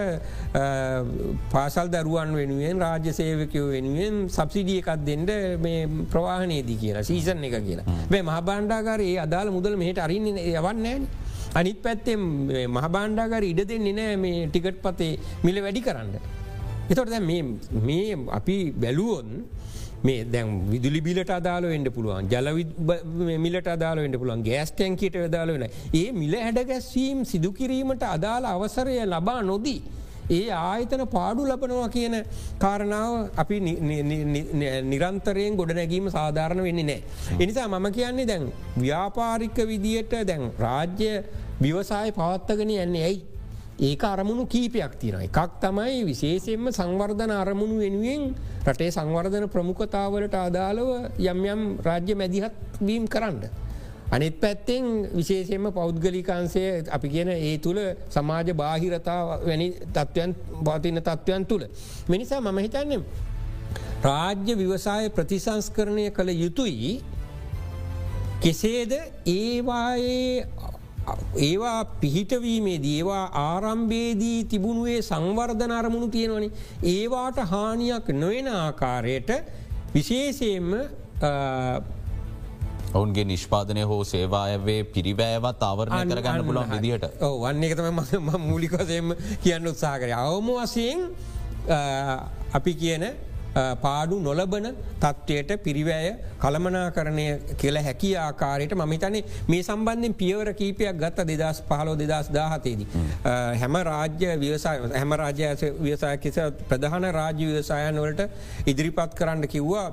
[1.55, 5.31] පාසල් දරුවන් වෙනුවෙන් රාජ්‍ය සේවකයෝ වෙනුවෙන් සබසිඩිය එකත් දෙෙන්ට
[5.67, 5.83] මේ
[6.13, 7.88] ප්‍රවාහනයේදී කියලා සීසන් එක කියලා.
[8.13, 11.03] මේ මහබාණ්ඩාගරයේ අදාළ මුදල මෙහට අරින්න යවන්නෑන.
[11.59, 12.23] අනිත් පැත්තෙන්
[12.77, 15.13] මහබාණ්ඩාගර ඉඩ දෙන්නේ නෑ මේ ටිකට් පතේ
[15.43, 16.36] මිල වැඩි කරන්න.
[16.89, 19.29] එතොට දැ මේ අපි බැලුවොන්
[20.03, 22.47] මේ දැන් විදුලි බිලට අදාල වෙන්ඩ පුළුවන් ජල
[23.45, 29.41] මිලට අදාල වෙන්ඩ පුළුවන් ගෑස් ටැන්කිට දාල වෙන ඒ මිල හැඩගැස්වීම් සිදුකිරීමට අදාළ අවසරය ලබා
[29.43, 29.79] නොදී.
[30.29, 32.15] ඒ ආයතන පාඩු ලබනවා කියන
[32.59, 33.57] කාරණාව අපි
[34.91, 37.01] නිරන්තරයෙන් ගොඩනැගීම සාධාරණ වෙන්නේ නෑ.
[37.39, 38.45] එනිසා මම කියන්නේ දැන්
[38.77, 41.11] ව්‍යාපාරික විදියට දැන් රාජ්‍ය
[41.61, 43.19] විවසාය පවත්තගෙන යන්නේ ඇයි.
[43.80, 48.34] ඒක අරමුණු කීපයක් තියෙන එකක් තමයි විශේෂයෙන්ම සංවර්ධන අරමුණු වෙනුවෙන්
[48.65, 50.89] රටේ සංවර්ධන ප්‍රමුඛතාවලට අදාළව
[51.21, 53.45] යම් යම් රාජ්‍ය මැදිහත් වීම් කරන්න.
[54.09, 61.63] අනිත් පැත්තෙන් විශේෂයෙන්ම පෞද්ගලිකාන්සය අපි කියන ඒ තුළ සමාජ බාහිරතා වැනි තත්ත්වයන් පවතින තත්ත්වයන් තුළ.
[62.09, 63.03] මිනිසා මම හිතන්න
[64.03, 67.03] රාජ්‍ය විවසාය ප්‍රතිසංස්කරණය කළ යුතුයි
[68.39, 68.91] කෙසේද
[69.28, 70.47] ඒවායේ
[71.38, 76.51] ඒවා පිහිටවීමේ දේවා ආරම්භේදී තිබුණුවේ සංවර්ධන අරමුණු තියෙනවනි.
[76.86, 79.30] ඒවාට හානියක් නොවෙන ආකාරයට
[79.93, 80.74] විශේෂයෙන්ම
[82.93, 87.05] ඔවුන්ගේ නිෂ්පාදනය හෝ සේවායවේ පිරිවෑවත් අවරණය කරගන්න පුලන් විදිහට.
[87.22, 91.08] වන්නේ එකතම මූලිකසයම කියන්න උත්සාහකරය අවම වසයෙන්
[92.53, 93.03] අපි කියන
[93.82, 94.68] පාඩු නොලබන
[94.99, 97.26] තත්ත්වයට පිරිවෑය කළමනා කරණය
[97.58, 102.88] කියල හැකි ආකාරයට මහිතනේ මේ සම්බන්ධෙන් පියවර කීපයක් ගත්ත දෙදස් පහලෝ දෙදස් දාහතේදී.
[103.55, 106.39] හැම රාජ්‍ය වියසාය හැම රාජ්‍යස වියසාය කිස
[106.70, 108.30] ප්‍රධාන රාජ්‍ය වියසායන් වලට
[108.66, 109.88] ඉදිරිපත් කරන්න කිව්වා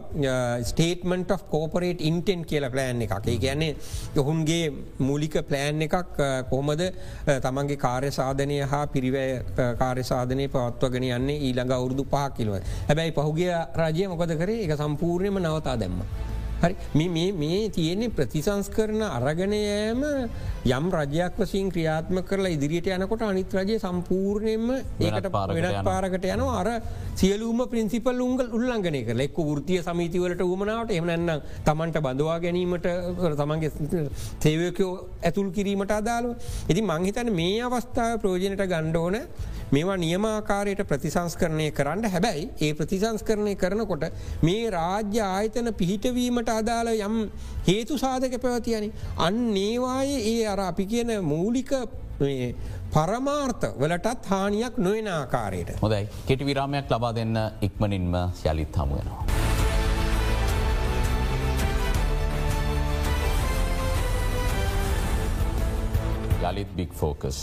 [0.65, 3.73] ස්ටේටමට of කෝපරේට ඉන්ටෙන් කියල ප්ලෑන් එකක් ඒ කියන්නේ
[4.17, 4.65] ඔහුන්ගේ
[5.01, 6.85] මූලික ප්ලෑන් එකක් කොහොමද
[7.41, 13.54] තමන්ගේ කාර්ය සාධනය හා පිරිවෑ කාර්ය සාධනය පවත්වගෙන යන්නේ ඊළඟ අවුරුදු පහක් කිලුව හැබැයි පහුගේ
[13.83, 14.63] රජය මොකද කරේ?
[14.67, 16.01] එක සම්පූර්ණයම නවතා දැම්ම.
[16.63, 16.75] හරි.
[16.95, 20.03] මේ තියෙන්නේ ප්‍රතිසංස්කරන අරගනයෑම
[20.67, 25.29] යම් රජයක් වසින් ක්‍රියාත්ම කරලා ඉදිරියට යනකොට අනිත් රජය සම්පූර්ණයෙන්ම ඒකට
[25.59, 26.69] වෙනත් පාරකට යන අර
[27.21, 31.33] සියලූම පින්සිපල් උන්ගල් උල්ලංගනය කර එක්ක ෘතිය සමීතිවලට උමනාවට එමනන්න
[31.69, 32.89] තමන්ට බඳවා ගැනීමට
[33.43, 33.71] තමන්ගේ
[34.45, 34.93] සේවකයෝ
[35.23, 36.39] ඇතුල් කිරීමට අදාළුව.
[36.71, 39.19] ඉති මංහිතන මේ අවස්ථාව ප්‍රෝජනට ගණ්ඩෝන
[39.75, 44.05] මේවා නියමාකාරයට ප්‍රතිසංස්කරණය කරන්න හැබැයි ඒ ප්‍රතිසංස්කරණය කරනකොට
[44.43, 47.17] මේ රාජ්‍ය ආයතන පිහිටවීමට අදාළ යම්
[47.69, 48.91] හේතු සාධක පැවතියනි.
[49.19, 51.73] අන් ඒවායේ ඒ අර අපි කියන මූලික
[52.95, 55.73] පරමාර්ථ වලටත් හානියක් නොවෙන ආකාරයට.
[55.83, 58.15] හොදයි කෙටි විරාමයක් ලබා දෙන්න ඉක්මනින්ම
[58.45, 59.44] යළිත් හමුවෙනවා.
[66.51, 67.39] යළිත් බික් ෆෝකස්.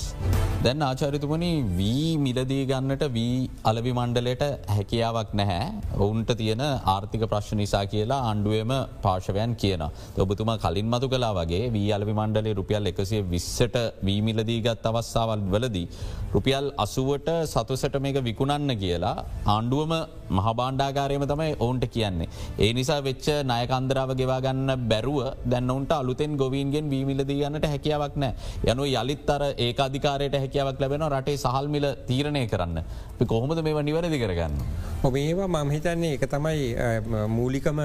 [0.65, 3.37] දැන් ආචරිතුමනි වී මිලදී ගන්නට වී
[3.69, 4.43] අලවි මණ්ඩලට
[4.75, 5.65] හැකියාවක් නැහැ
[5.97, 8.73] ඔවුන්ට තියෙන ආර්ථික ප්‍රශ්න නිසා කියලා ආණ්ඩුවම
[9.05, 9.83] පාර්ශවයන් කියන.
[10.25, 13.77] ඔබතුමා කලින් මතු කලා වගේ වී අලවි මණ්ඩලේ රුපියල් එකසිය විස්සට
[14.07, 15.87] වීමිලදීගත් අවස්ථාවල් වලදී.
[16.35, 19.93] රුපියල් අසුවට සතුසට මේක විකුණන්න කියලා ආණ්ඩුවම
[20.31, 22.29] මහබාණ්ඩාකාරයම තමයි ඔවුන්ට කියන්නේ.
[22.59, 28.33] ඒ නිසා වෙච්ච නයකන්දරාව ගෙවාගන්න බැරුව දැන්නවන්ට අලුතෙන් ගොවීන්ගෙන් වීමිලදී ගන්නට හැකියාවක් නෑ
[28.71, 32.77] යනු යළිත් අර ඒ අධිකාරයට හැකියාවක් ලැබෙන රටේ සහල්මිල තීරණය කරන්න.
[33.27, 34.55] කොහොමද මේ නිවැරදි කරගන්න.
[35.15, 36.75] මේවා මම හිතන්නේ එක තමයි
[37.37, 37.81] මූලිකම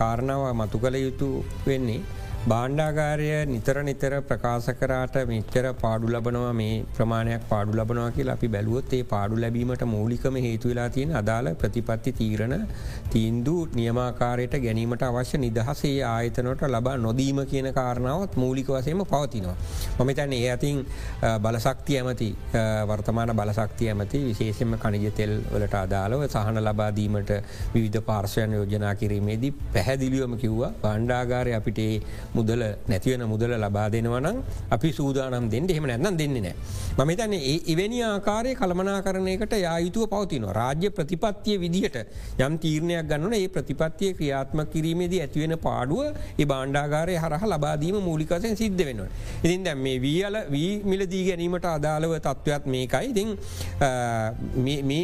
[0.00, 1.28] කාරණාව මතු කළ යුතු
[1.66, 2.00] වෙන්නේ.
[2.44, 8.92] බාණ්ඩාගාරය නිතර නිතර ප්‍රකාශ කරාට මෙච්චර පාඩු ලබනවා මේ ප්‍රමාණයක් පාඩු ලබනවා කියලා අපි බැලුවොත්
[8.92, 12.66] ඒ පාඩු ලැබීමට මූලිකම හේතු වෙලා තියෙන අදාළ ප්‍රතිපත්ති තීරණ
[13.10, 19.56] තීන්දු නියමාකාරයට ගැනීමට අවශ්‍ය නිදහසේ ආයතනට ලබා නොදීම කියන කාරණාවත් මූලික වසයම පවතිනවා.
[19.98, 20.84] මම තැන ඒ අතින්
[21.40, 22.28] බලසක්ති ඇමති
[22.84, 27.34] වර්තමාන බලසක්ති ඇමති විශේෂම කනිජ තෙල් වලට අදාළව සහන ලබාදීමට
[27.72, 31.82] විවිධ පාර්ශයන් යෝජනා කිරීමේදී පැහැදිලියොම කිව්වා බණ්ඩාගාරය අපිට
[32.34, 34.38] මුදල නැතිවෙන මුදල ලබා දෙනවනම්
[34.70, 36.54] අපි සූදානම් දෙන්න එහෙම නැත්නම් දෙන්නේ නෑ.
[36.98, 40.54] මම තන්නේ ඒ එවැනි ආකාරය කළමනා කරනයකට යායුතුව පවතිනවා.
[40.54, 41.96] රාජ්‍ය ප්‍රතිපත්තිය විදිහට
[42.38, 46.02] යම් තීරණයක් ගන්නන ඒ ප්‍රතිපත්තිය ක්‍රියාත්ම කිරීමේදී ඇතිවෙන පාඩුව
[46.38, 49.10] ඒ බාණ්ඩාගාරය හරහ ලබාදීම මූලිකසයෙන් සිද්ධ වෙනවා.
[49.44, 53.28] ඉතින් දැම් මේ වීල වී මිලදී ගැනීමට අදාළව තත්ත්වත් මේකයි ඉතින්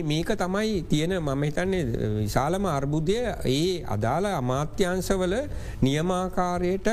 [0.04, 1.84] මේක තමයි තියෙන මම හිතන්නේ
[2.18, 3.16] විශාලම අර්බුදය
[3.46, 5.34] ඒ අදාළ අමාත්‍යංශවල
[5.82, 6.88] නියමාකාරයට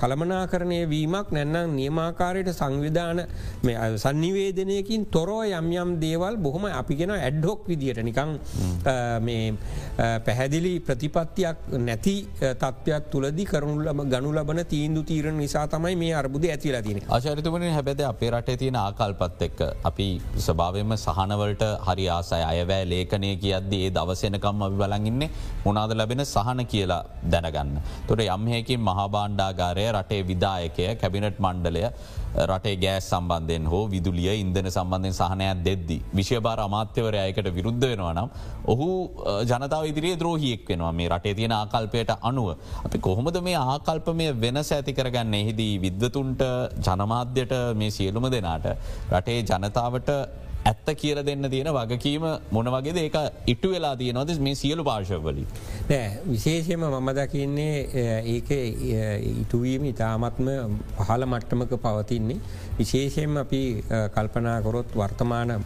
[0.00, 3.22] කළමනාකරණය වීමක් නැන්නම් නියමාකාරයට සංවිධාන
[4.04, 8.02] සංනිවේදනයකින් තොරෝ යම් යම් දේවල් බොහොම අපි ගෙන ඇඩ්හොක් විදියට.
[8.08, 8.30] නිකං
[10.26, 11.56] පැහැදිලි ප්‍රතිපත්තියක්
[11.88, 17.00] නැති තත්ත්වයක් තුළදි කරුණු ලබ ගනු ලබන තීන්දු තීරණ නිසා තමයි මේ අර්බුද ඇතිලා තින
[17.18, 20.08] අචරිතමන හැබැද අපේ රටේ තියෙන ආකල්පත් එක්ක අපි
[20.46, 22.40] ස්භාවම සහනවලට හරි ආසය.
[22.52, 25.30] අයවෑ ලේඛනය කියද්දී ඒ දවසෙනකම් අපි බලගන්නේ
[25.66, 27.02] මොනාද ලැබෙන සහන කියලා
[27.32, 27.80] දැනගන්න.
[28.08, 28.80] තොට යම්හයකින්
[29.46, 31.82] මහාබාණ්ඩාගාරය රටේ විදායකය කැබිනට් මණ්ඩලය
[32.50, 35.98] රටේ ගෑස් සම්බන්ධයෙන් හෝ විදුලිය ඉන්දන සම්බන්ධයෙන් සහනයක් දෙද්දි.
[36.14, 38.28] විශ්‍යභාර අමාත්‍යවරයකට විරුද්ධ වෙනවා නම්.
[38.72, 38.88] ඔහු
[39.50, 42.48] ජනතාව ඉදිරියේ ද්‍රෝහියෙක් වෙනවා මේ රටේ තියෙන ආකල්පයට අනුව.
[42.86, 46.42] අපි කොහොමද මේ ආකල්පමය වෙනස ඇති කරගන්න එහිදී විද්ධතුන්ට
[46.86, 48.66] ජනමාධ්‍යයට මේ සියලුම දෙනාට
[49.12, 50.10] රටේ ජනතාවට
[50.66, 55.44] ඇත්ත කියර දෙන්න තියෙන වගකීම මොන වගේ ඒක ඉටු වෙලා තියනොද මේ සියලු පාර්ශවලි.
[55.88, 57.76] නෑ විශේෂයම මම දකින්නේ
[58.26, 58.50] ඒක
[59.34, 60.50] ඉටුවීම ඉතාමත්ම
[60.98, 62.40] පහල මට්ටමක පවතින්නේ.
[62.78, 63.62] විශේෂයෙන් අපි
[64.14, 65.56] කල්පනාකොරොත් වර්තමාන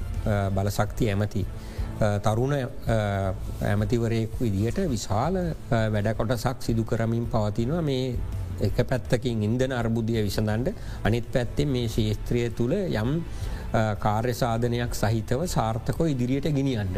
[0.54, 1.44] බලසක්ති ඇමති.
[2.00, 2.54] තරුණ
[3.62, 5.40] ඇමතිවරයෙක් විදිහට විශාල
[5.70, 8.04] වැඩකොටසක් සිදු කරමින් පවතිනවා මේ
[8.60, 10.72] එක පැත්තකින් ඉන්දන අර්බුදය විසඳන්ඩ
[11.04, 13.10] අනිත් පැත්තේ මේ ශේස්ත්‍රය තුළ යම්
[13.72, 16.96] කාර්ය සාධනයක් සහිතව සාර්ථකෝ ඉදිරියට ගෙනියන්න.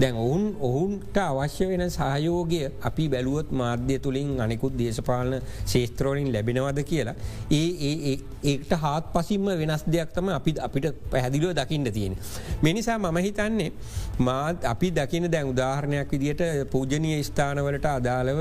[0.00, 7.14] දැන් ඔවුන් ඔවුන්ට අවශ්‍ය වෙන සහයෝගය අපි බැලුවොත් මාධ්‍ය තුළින් අනෙකුත් දේශපාලන ශේත්‍රෝලින් ලැබෙනවද කියලා.
[7.50, 12.16] ඒ ඒට හාත් පසිම වෙනස් දෙයක් තම අපි අපිට පැහැදිලුව දකින්න තියෙන.
[12.62, 13.72] මෙනිසා මම හිතන්නේ
[14.18, 18.40] මාත් අපි දකින දැන් උදාහරණයක් විදිට පූජනය ස්ථානවලට අදාළව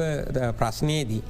[0.60, 1.24] ප්‍රශ්නයේදී.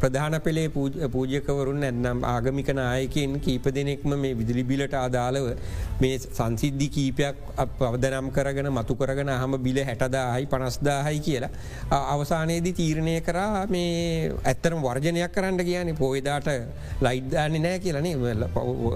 [0.00, 0.68] ප්‍රධාන පෙළේ
[1.08, 5.46] පූජකවරුන් ඇන්නම් ආගමික නායකෙන් කීප දෙනෙක්ම මේ විදිලිබිලට අදාළව
[6.00, 7.36] මේ සංසිද්ධි කීපයක්
[7.78, 11.50] පවදනම් කරගෙන මතු කරගෙන හම බිල හැටදාහයි පනස්දාහයි කියලා.
[11.90, 16.48] අවසානයේදී තීරණය කරා මේ ඇත්තරම වර්ජනයක් කරන්න කියන පෝයදාට
[17.00, 18.14] ලයිද්දාන්නේ නෑ කියලනේ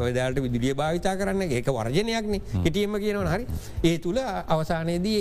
[0.01, 3.47] ඔදාට විදිලිය භාවිතා කරන්න ඒක වර්ජනයක්නේ හිටියම කියනවන හරි
[3.85, 5.21] ඒ තුළ අවසානයේදී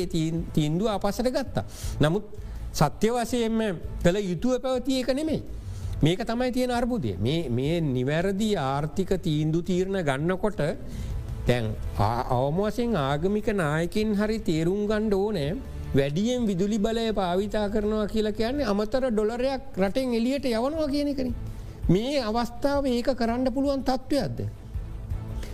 [0.53, 1.65] තීන්දුව අපසට ගත්තා.
[1.99, 2.25] නමුත්
[2.73, 3.59] සත්‍ය වසයෙන්ම
[4.03, 5.41] කළ යුතුව පැවතිය එක නෙමෙයි.
[6.01, 10.61] මේක තමයි තියෙන අර්බුදය මේ නිවැරදි ආර්ථික තීන්දු තීරණ ගන්නකොට
[11.47, 11.65] තැන්
[12.31, 15.51] අවමවසෙන් ආගමික නායකින් හරි තේරුම් ගණ්ඩ ඕනෑ
[15.93, 21.29] වැඩියෙන් විදුලි බලය පාවිතා කරනවා කියලා කියන්නේ අමතර ඩොලරයක් රටෙන් එලියට යවනවා කියන කන.
[21.89, 24.39] මේ අවස්ථාව ඒක කරන්න පුළුවන් තත්ත්වයක්ද.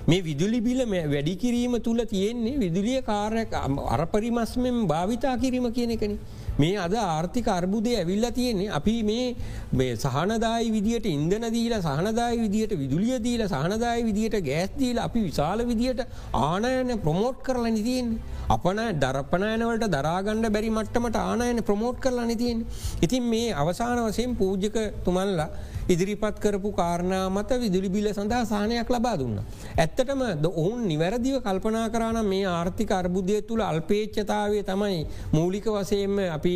[0.08, 3.52] මේ විදුලි බිල වැඩි කිරීම තුළ තියෙන්නේ විදුලිය කාරයක්
[3.90, 6.14] අරපරිමස්මෙන් භාවිතා කිරීම කියන එකන.
[6.58, 13.20] මේ අද ආර්ථික අර්බුදය ඇවිල්ල තියෙන්නේ අපි මේ සහනදායි විදියට ඉන්දන දීලා සහනදායි විදියට විදුලිය
[13.20, 16.02] දීල සහනදායි විදියට ගෑස් දීල අපි විශාල විදියට
[16.42, 18.20] ආනයන ප්‍රමෝට් කරලා නිතියෙන්නේ.
[18.50, 22.66] අපන දරපනයනවලට දරාගණ්ඩ බැරි මට්ටමට ආනයන ප්‍රමෝට් කරලා නිතියෙන්.
[23.02, 25.50] ඉතින් මේ අවසාන වසයෙන් පූජක තුමල්ලා
[25.90, 29.40] ඉදිරිපත් කරපු කාරණා මත විදුලි බිල සඳහා සාහනයක් ලබා දුන්න.
[29.78, 30.22] ඇත්තටම
[30.54, 35.02] ඔවුන් නිවැරදිව කල්පනා කරන මේ ආර්ථික අර්බුදය තුළ අල්පේච්චතාවේ තමයි
[35.34, 36.56] මූලික වසයෙන්ම අපි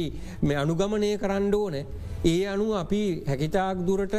[0.55, 1.75] අනුගමනය කරන්න ඕන.
[2.23, 4.15] ඒ අනු අපි හැකිතාක් දුරට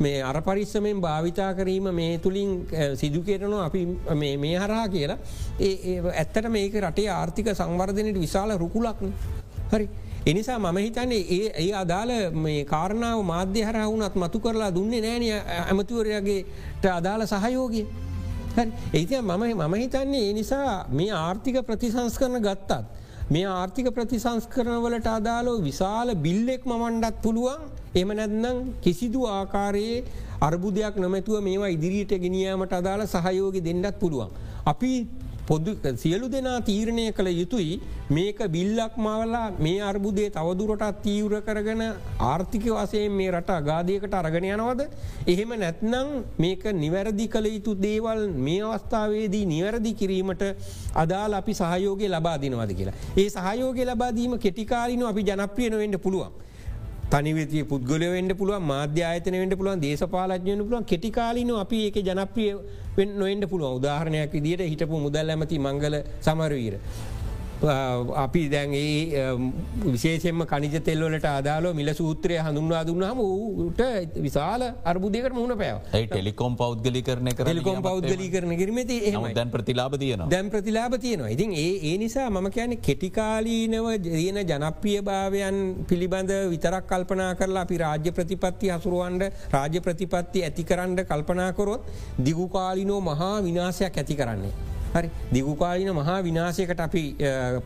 [0.00, 2.50] මේ අර පරිස්සමෙන් භාවිතා කිරීම මේ තුළින්
[2.94, 3.82] සිදුකරනු අපි
[4.14, 5.18] මේ හරහා කියලා
[5.60, 9.12] ඒ ඇත්තට මේක රටේ ආර්ථික සංවර්ධනයට විශාල රුකුලක්න.
[9.72, 9.88] හරි
[10.26, 15.24] එනිසා මම හිතන්නේ ඒ ඒ අදාළ මේ කාරණාව මාධ්‍ය හර වුනත් මතු කරලා දුන්නේ නෑන
[15.62, 17.82] ඇමතිවරයාගේට අදාළ සහයෝගය.
[18.92, 22.70] ඒති මම මම හිතන්නේ ඒ නිසා මේ ආර්ථික ප්‍රතිසංස් කරන ගත්තත්.
[23.30, 27.60] මේ ආර්ථික ප්‍රතිසංස්කරනවලට අදාලෝ විශාල බිල්ලෙක් මමණ්ඩත් පුළුවන්
[27.94, 29.98] එම නැත්නම් කිසිදු ආකාරයේ
[30.40, 34.30] අර්බුදයක් නොමැතුව මේවා ඉදිරියට ගෙනියීමට අදාළ සහයෝග දෙන්නත් පුළුවන්.
[34.64, 34.92] අපි
[35.52, 35.72] පොදු
[36.02, 37.72] සියලු දෙනා තීරණය කළ යුතුයි
[38.10, 41.82] මේක බිල්ලක් මවලා මේ අර්බුදේ තවදුරටත් තීවර කරගෙන
[42.30, 44.82] ආර්ථික වසයෙන් මේ රට අගාධයකට අරගෙන යනවද.
[45.26, 50.44] එහෙම නැත්නම් මේක නිවැරදි කළ යුතු දේවල් මේ අවස්ථාවේදී නිවැරදි කිරීමට
[51.04, 52.96] අදාල් අපි සහයෝගය ලබා දිනවද කියලා.
[53.16, 56.32] ඒ සහයෝගය ලබාදීම කෙටිකාලින අපි ජනප්‍රියන වෙන්ඩ පුළුවන්.
[57.12, 62.52] තනිවතිය පුද්ගල වෙන්ඩ පුළුව මාධ්‍යායතන වෙන්ඩ පුළුවන් දේශපාලජයන පුළුවන් කෙටිකාලින අපි ඒක ජනප්‍රිය
[63.22, 65.96] නොෙන්ඩ පුළුව උදාහරණයක් විදිට හිටපු මුදල් ඇමති මංගල
[66.26, 66.76] සමරවීර.
[67.64, 69.22] අපි දැන් ඒ
[69.86, 73.82] විශේෂෙන්ම කනිජ තෙල්වලට අදාලෝ මිල සූත්‍රය හඳුන්වා දුන්නාම ඌට
[74.18, 75.78] විශාල අර්බුදයකට මුණ පැව.
[76.06, 78.98] ටෙලිකොම් පෞද්ගලි කරන ටෙලිකොම් පෞද්ගලි කරන කිරීමති
[79.34, 81.30] දැන් ප්‍රතිලාබ තියෙන දැන් ප්‍රතිලාබ තියෙනවා.
[81.30, 85.58] ඉතින් ඒ ඒ නිසා මම කියන කෙටිකාලීනව දයන ජනප්‍රිය භාවයන්
[85.88, 91.88] පිළිබඳ විතරක් කල්පනා කරලා අපි රාජ්‍ය ප්‍රතිපත්ති හසුරුවන්ඩ රාජ්‍ය ප්‍රතිපත්ති ඇති කරන්න කල්පනාකොරොත්
[92.26, 94.54] දිගුකාලිනෝ මහා විනාසයක් ඇති කරන්නේ.
[94.94, 97.04] හරි දිගුකාලින මහා විනාශයකට අපි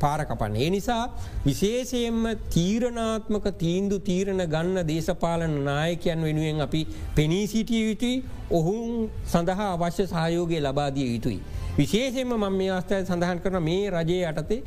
[0.00, 0.56] පාරකපන්න.
[0.56, 1.02] ඒ නිසා
[1.46, 6.82] විශේෂයෙන්ම තීරණාත්මක තීන්දු තීරණ ගන්න දේශපාලන නායකයන් වෙනුවෙන් අපි
[7.14, 8.16] පෙනී සිටිය යුතුයි
[8.52, 11.40] ඔහුන් සඳහා අවශ්‍ය සහයෝගය ලබාදිය යුතුයි.
[11.76, 14.60] විශේෂයෙන්ම මම මේ අවස්ථය සඳහන් කරන මේ රජයේ යටතේ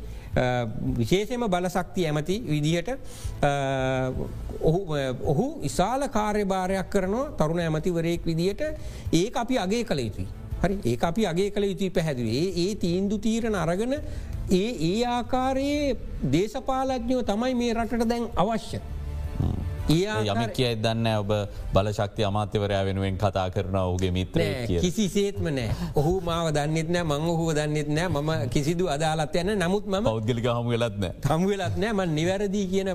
[0.96, 2.90] විශේෂම බලසක්ති ඇමති විදිහට
[5.26, 8.62] ඔහු ඉසාල කාර්යභාරයක් කරනවා තරුණ ඇමතිවරයෙක් විදිහට
[9.12, 10.28] ඒ අපි අගේ කළ යුතුයි.
[10.62, 13.94] හරි ඒ අපි අගේ කළ යුතුයි පැහැදිවේ ඒ තීන්දු තීරණ අරගන
[14.52, 15.96] ඒ ඒ ආකාරයේ
[16.32, 18.80] දේශපාලඥයෝ තමයි මේ රටට දැන් අවශ්‍ය.
[19.90, 21.30] යමක් කිය දන්න ඔබ
[21.74, 24.42] බලශක්ති අමාත්‍යවරයා වෙනුවෙන් කතා කරන ඔහුගේ මිත්‍ර
[24.82, 25.70] කිසි සේත්ම නෑ.
[25.94, 30.46] ඔහු මාව දන්නෙත් නෑ මං ඔහුව දන්නෙත් නෑ මම කිසිදු අදාලත් යන්න නමුත් ම පෞද්ගලික
[30.48, 32.92] හම වෙලත්න හම් වෙලත් නෑ ම නිවැරදි කියන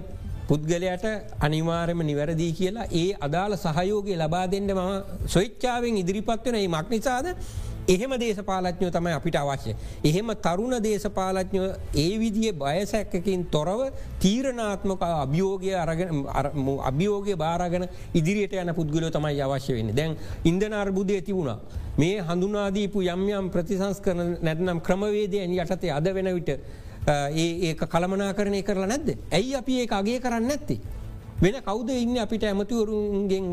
[0.48, 1.06] පුද්ගලයට
[1.42, 4.92] අනිවාරම නිවැරදිී කියලා ඒ අදාළ සහයෝගේ ලබා දෙන්න මම
[5.28, 7.28] ස්වච්චාවෙන් ඉදිරිපත්වන ඒ මක් නිසාද
[7.88, 9.74] එහෙම දේශපාලඥෝ තමයි අපිට අවශ්‍ය.
[10.04, 13.82] එහෙම තරුණ දේශපාලඥෝ ඒ විදිිය බයසැක්කකින් තොරව
[14.20, 15.74] තීරණාත්මක අභියෝගය
[16.84, 19.96] අභියෝගය බාරගෙන ඉදිරියට යන පුද්ගලෝ තමයි අවශ්‍ය වෙන්න.
[19.96, 21.60] දැන් ඉන්දන අර්බුදය තිබුණා.
[21.98, 26.52] මේ හඳුනාදීපු යම් යම් ප්‍රතිසංස් කරන නැත්නම් ක්‍රමවේදයන් යටතේ අද වෙන විට
[27.08, 29.10] ඒ කළමනා කරණය කරලා නැද්ද.
[29.32, 30.80] ඇයි අපි ඒ අගේ කරන්න නැත්ති.
[31.42, 33.46] වෙන කවද ඉන්න අපිට ඇමතිවරුන්ගෙන්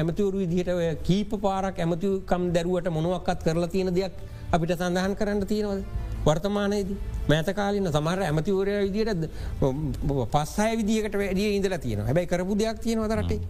[0.00, 4.12] ඇමතිවරු විදිහට කීප පාරක් ඇමතිකම් දැරුවට මොනුවක්කත් කරලා තියෙන දෙයක්
[4.52, 5.82] අපිට සඳහන් කරන්න තියෙනවද.
[6.26, 6.90] වර්තමානයේද
[7.28, 9.24] මෑතකාලන්න සමහර ඇමතිවරය විදියට
[10.32, 13.40] පස්සය විදිකට වැඩිය ඉඳලා තියෙන හැබැයි කරපු දෙයක් තියෙනවදරටේ.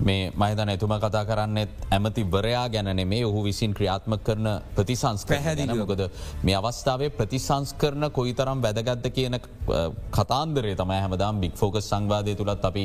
[0.00, 6.02] මේ මහිතන එතුම කතා කරන්නෙත් ඇමති වරයා ගැන මේ ඔහු විසින් ක්‍රියාත්ම කරන ප්‍රතිසංස් පැහැදිලිමකද
[6.42, 9.38] මේ අවස්ථාවේ ප්‍රතිසංස් කරන කොයි තරම් වැදගත්ත කියන
[10.12, 12.84] කතාන්දරේ තමයි හැමදාම් බික් ෆෝකස් සංවාධය තුළත් අපි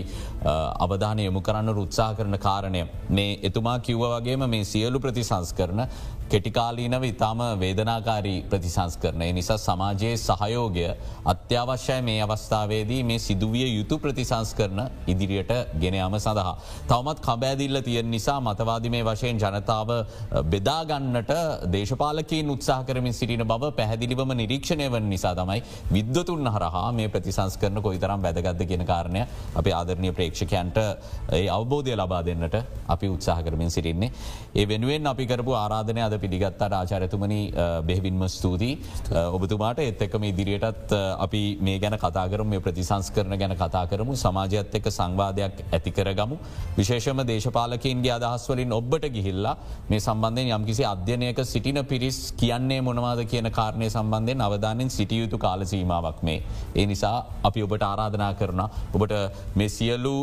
[0.79, 2.85] අවධානය යොමු කරන්න රුත්සා කරන කාරණය.
[3.09, 5.87] මේ එතුමා කිව්ව වගේම මේ සියලු ප්‍රතිසංස් කරන
[6.29, 10.85] කෙටිකාලීනව ඉතාම වේදනාකාරී ප්‍රතිසංස් කරනය නිසා සමාජයේ සහයෝගය
[11.25, 16.55] අත්‍යවශ්‍යය මේ අවස්ථාවේදී මේ සිදුවිය යුතු ප්‍රතිසංස් කරන ඉදිරියට ගෙනයාම සඳහා.
[16.99, 19.89] තවමත් කබෑදිල්ල තියෙන් නිසා මතවාදි මේ වශයෙන් ජනතාව
[20.45, 21.31] බෙදාගන්නට
[21.71, 27.81] දේශපාලකින් උත්සා කරමින් සිටින බව පැහැදිලිවම නිරීක්ෂණය වන නිසා තමයි විද්වතුන් හරහා මේ ප්‍රතිසංස් කරන
[27.81, 29.21] කොයිතරම් වැදගත්ද කියෙන කාරණය
[29.55, 30.79] අප ආදරණය ප්‍රේක්ෂකයන්ට
[31.31, 34.11] ඒ අවබෝධය ලබා දෙන්නට අපි උත්සාහ කරමින් සිටින්නේ.
[34.53, 37.41] ඒ වෙනුවෙන් අපි කරපු ආරාධනය අද පිළිගත්තාට ආචාරතුමනි
[37.83, 38.79] බෙහිවින්ම ස්තුතියි
[39.29, 44.75] ඔබතුමාට එත් එක්කම ඉදිරියටත් අපි මේ ගැන කතාකරම මේ ප්‍රතිසංස් කරන ගැන කතා කරමු සමාජයත්
[44.75, 46.37] එක්ක සංවාධයක් ඇතිකරගමු
[46.89, 49.55] විශේෂම දේශපාලකින්ගේ අදහස්වලින් ඔබට ගිහිල්ලා
[49.89, 56.39] මේ සම්බන්ධයෙන් යම්කිසි අධ්‍යනයක සිටින පිරිස් කියන්නේ මොනවාද කියන කාරණය සම්බන්ධයෙන් අවධානෙන් සිටියයුතු කාලසීමාවක් මේ.
[56.75, 58.61] ඒ නිසා අපි ඔබට ආරාධනා කරන
[58.93, 59.13] ඔබට
[59.55, 60.15] මේ සියලු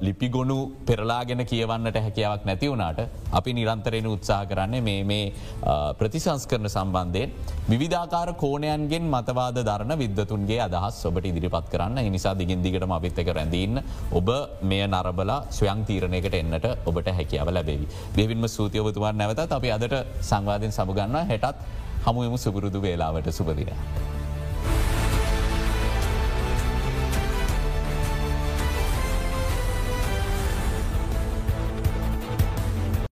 [0.00, 3.00] ලිපිගොුණු පෙරලාගෙන කියවන්නට හැකියාවක් නැතිවුණට
[3.32, 5.22] අපි නිරන්තරෙන උත්සා කරන්නේ මේ
[5.98, 7.32] ප්‍රතිසංස් කරන සම්බන්ධයෙන්
[7.74, 13.82] විධාකාර කෝනයන්ගෙන් මතවාද දරන විද්වතුන්ගේ අදහස් ඔබට ඉදිරිපත් කරන්න නිසා දිගින් දිගටම අපිත් එක රැඳීන්න
[14.12, 14.28] ඔබ
[14.62, 17.86] මෙය නරබලා ස්වයං තීරණයකට එන්නට ඔබට හැකියාව ලැබේවි.
[18.16, 21.56] දෙවින්ම සූතියවතුමාන් නැවතත් අපි අදට සංවාධයෙන් සමුගන්න හැටත්
[22.06, 23.72] හමුවමු සුපුරුදු වේලාවට සුපදිනයක්.